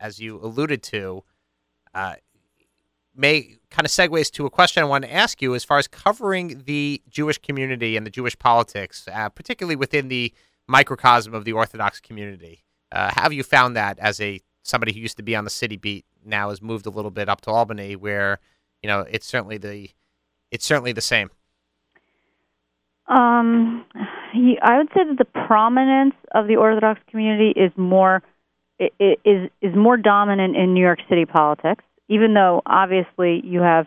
[0.00, 1.22] as you alluded to,
[1.94, 2.14] uh,
[3.16, 5.88] may kind of segues to a question I want to ask you as far as
[5.88, 10.32] covering the Jewish community and the Jewish politics, uh, particularly within the
[10.68, 12.64] microcosm of the Orthodox community.
[12.92, 15.76] Uh, have you found that as a somebody who used to be on the city
[15.76, 18.38] beat now has moved a little bit up to Albany, where
[18.82, 19.90] you know it's certainly the
[20.50, 21.30] it's certainly the same.
[23.08, 28.22] Um, I would say that the prominence of the Orthodox community is more
[28.78, 31.84] is is more dominant in New York City politics.
[32.08, 33.86] Even though obviously you have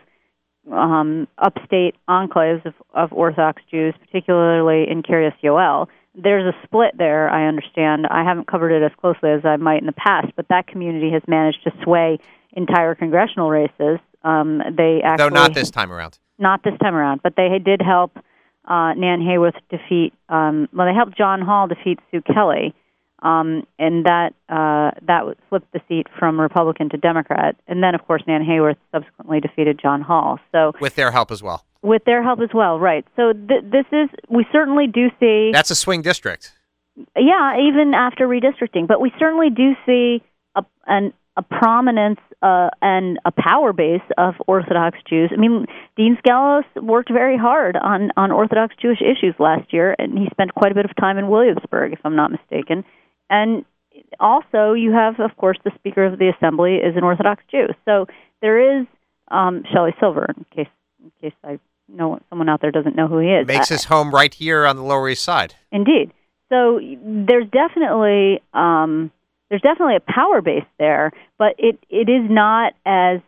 [0.70, 7.30] um, upstate enclaves of, of Orthodox Jews, particularly in Kiryas Yoel, there's a split there.
[7.30, 8.06] I understand.
[8.10, 11.10] I haven't covered it as closely as I might in the past, but that community
[11.12, 12.18] has managed to sway
[12.52, 13.98] entire congressional races.
[14.22, 16.18] Um, they actually, though not this time around.
[16.38, 18.16] Not this time around, but they did help
[18.66, 20.12] uh, Nan Hayworth defeat.
[20.28, 22.74] Um, well, they helped John Hall defeat Sue Kelly,
[23.22, 27.56] um, and that uh, that flipped the seat from Republican to Democrat.
[27.66, 30.38] And then, of course, Nan Hayworth subsequently defeated John Hall.
[30.52, 31.64] So with their help as well.
[31.82, 33.06] With their help as well, right?
[33.16, 35.50] So th- this is we certainly do see.
[35.52, 36.52] That's a swing district.
[37.16, 40.22] Yeah, even after redistricting, but we certainly do see
[40.54, 45.30] a, an, a prominence uh, and a power base of Orthodox Jews.
[45.32, 45.66] I mean,
[45.96, 50.54] Dean Skelos worked very hard on on Orthodox Jewish issues last year, and he spent
[50.54, 52.84] quite a bit of time in Williamsburg, if I'm not mistaken.
[53.30, 53.64] And
[54.18, 57.68] also, you have, of course, the Speaker of the Assembly is an Orthodox Jew.
[57.84, 58.06] So
[58.42, 58.86] there is
[59.28, 60.72] um, Shelley Silver, in case
[61.02, 61.58] in case I
[61.88, 63.46] know someone out there doesn't know who he is.
[63.46, 65.54] Makes his home right here on the Lower East Side.
[65.72, 66.12] Indeed.
[66.48, 69.10] So there's definitely um,
[69.48, 73.20] there's definitely a power base there, but it, it is not as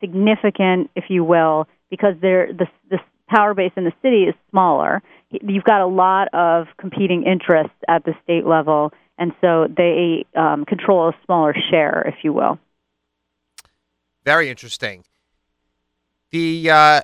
[0.00, 5.02] significant, if you will, because there the the power base in the city is smaller.
[5.30, 10.64] You've got a lot of competing interests at the state level, and so they um,
[10.64, 12.58] control a smaller share, if you will.
[14.24, 15.04] Very interesting.
[16.30, 17.00] The uh,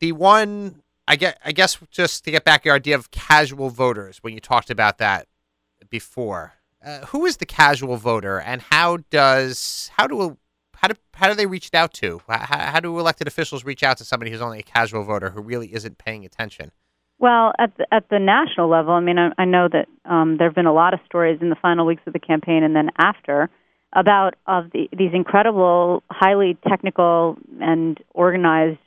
[0.00, 4.18] the one I get I guess just to get back your idea of casual voters
[4.22, 5.26] when you talked about that
[5.88, 6.54] before.
[6.82, 10.38] Uh, who is the casual voter, and how does how do
[10.76, 12.22] how do how do they reach out to?
[12.26, 15.42] How, how do elected officials reach out to somebody who's only a casual voter who
[15.42, 16.72] really isn't paying attention?
[17.20, 20.48] Well, at the, at the national level, I mean, I, I know that um, there
[20.48, 22.88] have been a lot of stories in the final weeks of the campaign and then
[22.96, 23.50] after
[23.92, 28.78] about of the, these incredible, highly technical and organized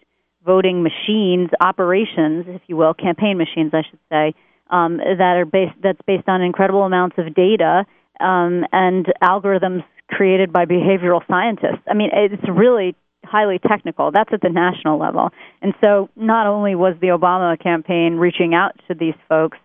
[0.43, 4.33] voting machines, operations, if you will, campaign machines, I should say,
[4.71, 7.85] um, that are based that's based on incredible amounts of data
[8.19, 11.83] um, and algorithms created by behavioral scientists.
[11.87, 14.11] I mean, it's really highly technical.
[14.11, 15.29] That's at the national level.
[15.61, 19.57] And so, not only was the Obama campaign reaching out to these folks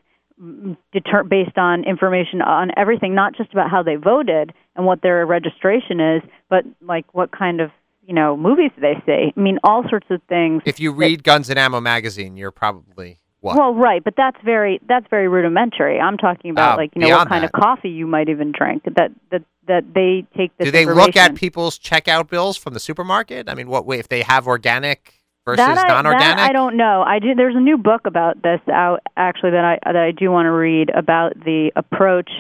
[0.93, 5.27] deter- based on information on everything, not just about how they voted and what their
[5.27, 7.71] registration is, but like what kind of
[8.07, 9.33] you know movies they see.
[9.37, 10.63] I mean, all sorts of things.
[10.65, 13.57] If you read that, Guns and Ammo magazine, you're probably what?
[13.57, 16.01] Well, right, but that's very that's very rudimentary.
[16.01, 17.55] I'm talking about uh, like you know what kind that.
[17.55, 18.83] of coffee you might even drink.
[18.85, 20.67] That that that they take this.
[20.67, 23.49] Do they look at people's checkout bills from the supermarket?
[23.49, 26.37] I mean, what if they have organic versus that I, non-organic?
[26.37, 27.03] That I don't know.
[27.07, 27.35] I do.
[27.37, 30.53] There's a new book about this out actually that I that I do want to
[30.53, 32.31] read about the approach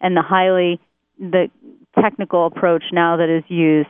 [0.00, 0.80] and the highly
[1.20, 1.50] the
[2.00, 3.88] technical approach now that is used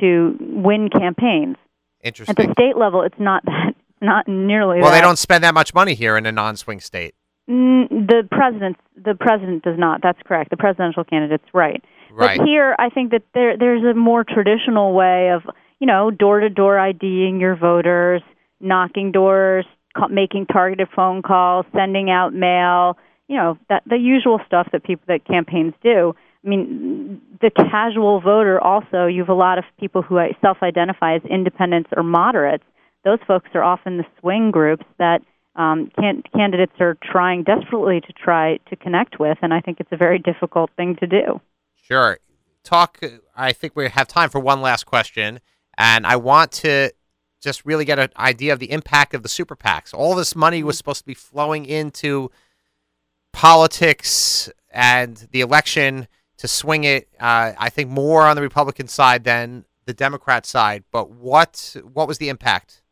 [0.00, 1.56] to win campaigns.
[2.02, 2.36] Interesting.
[2.38, 3.73] At the state level, it's not that
[4.04, 4.80] not nearly.
[4.80, 4.96] Well, that.
[4.96, 7.14] they don't spend that much money here in a non-swing state.
[7.48, 10.00] Mm, the president, the president does not.
[10.02, 10.50] That's correct.
[10.50, 11.82] The presidential candidate's right.
[12.10, 12.38] Right.
[12.38, 15.42] But here, I think that there there's a more traditional way of
[15.80, 18.22] you know door to door IDing your voters,
[18.60, 22.96] knocking doors, ca- making targeted phone calls, sending out mail.
[23.28, 26.14] You know that the usual stuff that people that campaigns do.
[26.44, 29.06] I mean, the casual voter also.
[29.06, 32.64] You have a lot of people who self-identify as independents or moderates.
[33.04, 35.22] Those folks are often the swing groups that
[35.56, 39.92] um, can, candidates are trying desperately to try to connect with, and I think it's
[39.92, 41.40] a very difficult thing to do.
[41.82, 42.18] Sure.
[42.64, 43.00] Talk.
[43.36, 45.40] I think we have time for one last question,
[45.76, 46.92] and I want to
[47.42, 49.92] just really get an idea of the impact of the super PACs.
[49.92, 52.30] All this money was supposed to be flowing into
[53.34, 57.08] politics and the election to swing it.
[57.20, 60.84] Uh, I think more on the Republican side than the Democrat side.
[60.90, 62.82] But what what was the impact?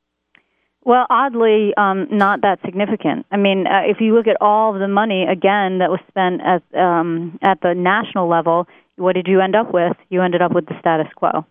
[0.85, 3.27] Well, oddly, um, not that significant.
[3.31, 6.41] I mean, uh, if you look at all of the money again that was spent
[6.43, 8.67] at um, at the national level,
[8.97, 9.97] what did you end up with?
[10.11, 11.47] You ended up with the status quo.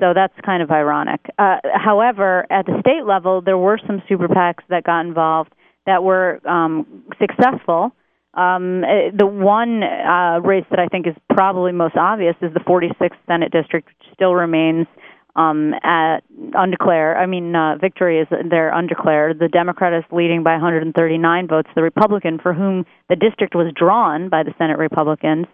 [0.00, 1.20] So that's kind of ironic.
[1.38, 5.52] Uh, however, at the state level, there were some super PACs that got involved
[5.86, 7.92] that were um, successful.
[8.34, 12.60] Um, eh, the one uh, race that I think is probably most obvious is the
[12.60, 14.88] 46th Senate district, which still remains
[15.36, 16.20] um, at
[16.54, 17.16] undeclared.
[17.16, 19.38] I mean, uh, victory is there undeclared.
[19.38, 21.68] The Democrat is leading by 139 votes.
[21.74, 25.46] The Republican, for whom the district was drawn by the Senate Republicans,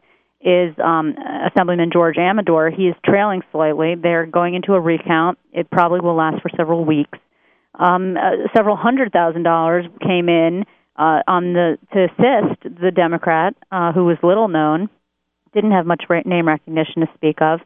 [0.42, 1.14] is um,
[1.50, 2.74] Assemblyman George Amedore.
[2.74, 3.94] He is trailing slightly.
[3.94, 5.38] They're going into a recount.
[5.52, 7.18] It probably will last for several weeks.
[7.74, 10.64] Um, uh, several hundred thousand dollars came in
[10.96, 14.90] uh, on the to assist the Democrat, uh, who was little known,
[15.54, 17.60] didn't have much name recognition to speak of,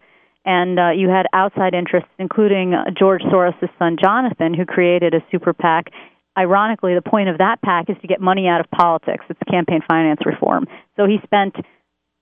[0.44, 5.20] and uh, you had outside interests, including uh, George Soros' son Jonathan, who created a
[5.30, 5.86] super PAC.
[6.36, 9.24] Ironically, the point of that PAC is to get money out of politics.
[9.28, 10.66] It's campaign finance reform.
[10.96, 11.56] So he spent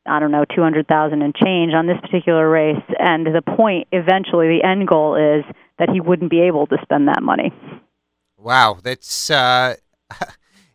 [0.07, 2.83] I don't know, 200,000 and change on this particular race.
[2.99, 5.45] And the point, eventually, the end goal is
[5.79, 7.53] that he wouldn't be able to spend that money.
[8.37, 8.79] Wow.
[8.83, 9.77] That's, uh,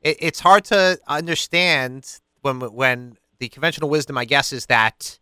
[0.02, 5.20] it, it's hard to understand when, when the conventional wisdom, I guess, is that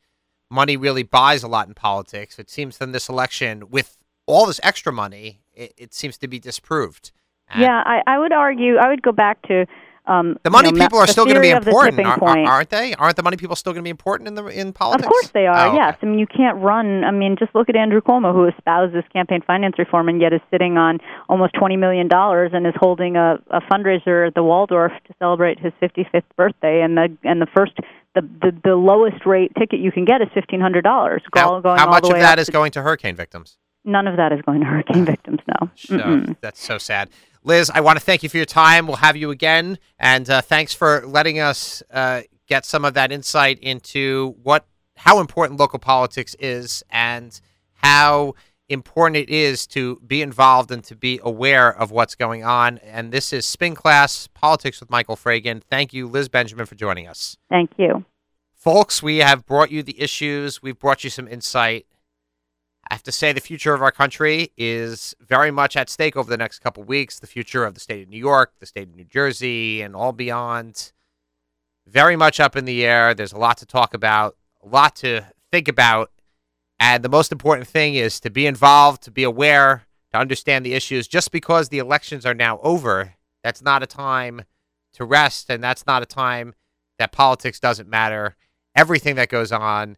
[0.50, 2.40] money really buys a lot in politics.
[2.40, 6.40] It seems from this election, with all this extra money, it, it seems to be
[6.40, 7.12] disproved.
[7.50, 9.66] And yeah, I, I would argue, I would go back to
[10.08, 12.94] um, the money you know, people are still going to be important, are, aren't they?
[12.96, 15.06] Aren't the money people still going to be important in the in politics?
[15.06, 15.66] Of course they are.
[15.66, 15.78] Oh, okay.
[15.78, 17.04] Yes, I mean you can't run.
[17.04, 20.42] I mean just look at Andrew Cuomo, who espouses campaign finance reform and yet is
[20.52, 24.92] sitting on almost twenty million dollars and is holding a, a fundraiser at the Waldorf
[25.08, 26.82] to celebrate his 55th birthday.
[26.82, 27.74] And the and the first
[28.14, 31.24] the the, the lowest rate ticket you can get is fifteen hundred dollars.
[31.34, 33.58] How, how much of that is going to hurricane victims?
[33.84, 35.40] None of that is going to hurricane victims.
[35.48, 35.70] No.
[35.76, 37.10] So, that's so sad.
[37.46, 38.88] Liz, I want to thank you for your time.
[38.88, 43.12] We'll have you again, and uh, thanks for letting us uh, get some of that
[43.12, 44.66] insight into what
[44.98, 47.40] how important local politics is and
[47.74, 48.34] how
[48.68, 52.80] important it is to be involved and to be aware of what's going on.
[52.80, 55.62] And this is Spin Class Politics with Michael Fragin.
[55.62, 57.38] Thank you, Liz Benjamin, for joining us.
[57.48, 58.06] Thank you.
[58.56, 61.86] Folks, we have brought you the issues, we've brought you some insight.
[62.90, 66.30] I have to say, the future of our country is very much at stake over
[66.30, 67.18] the next couple weeks.
[67.18, 70.12] The future of the state of New York, the state of New Jersey, and all
[70.12, 70.92] beyond.
[71.88, 73.14] Very much up in the air.
[73.14, 76.12] There's a lot to talk about, a lot to think about.
[76.80, 80.74] And the most important thing is to be involved, to be aware, to understand the
[80.74, 81.08] issues.
[81.08, 84.44] Just because the elections are now over, that's not a time
[84.94, 86.54] to rest, and that's not a time
[87.00, 88.36] that politics doesn't matter.
[88.76, 89.98] Everything that goes on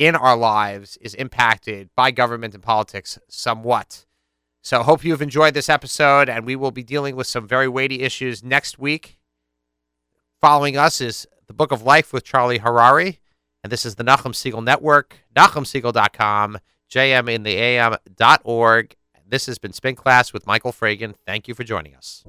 [0.00, 4.06] in our lives is impacted by government and politics somewhat.
[4.62, 8.00] So, hope you've enjoyed this episode, and we will be dealing with some very weighty
[8.00, 9.18] issues next week.
[10.40, 13.20] Following us is the Book of Life with Charlie Harari,
[13.62, 16.58] and this is the Nachum Segal Network, NachumSegal.com,
[16.90, 18.96] jmintheam.org.
[19.26, 21.14] This has been Spin Class with Michael Fragin.
[21.26, 22.24] Thank you for joining us.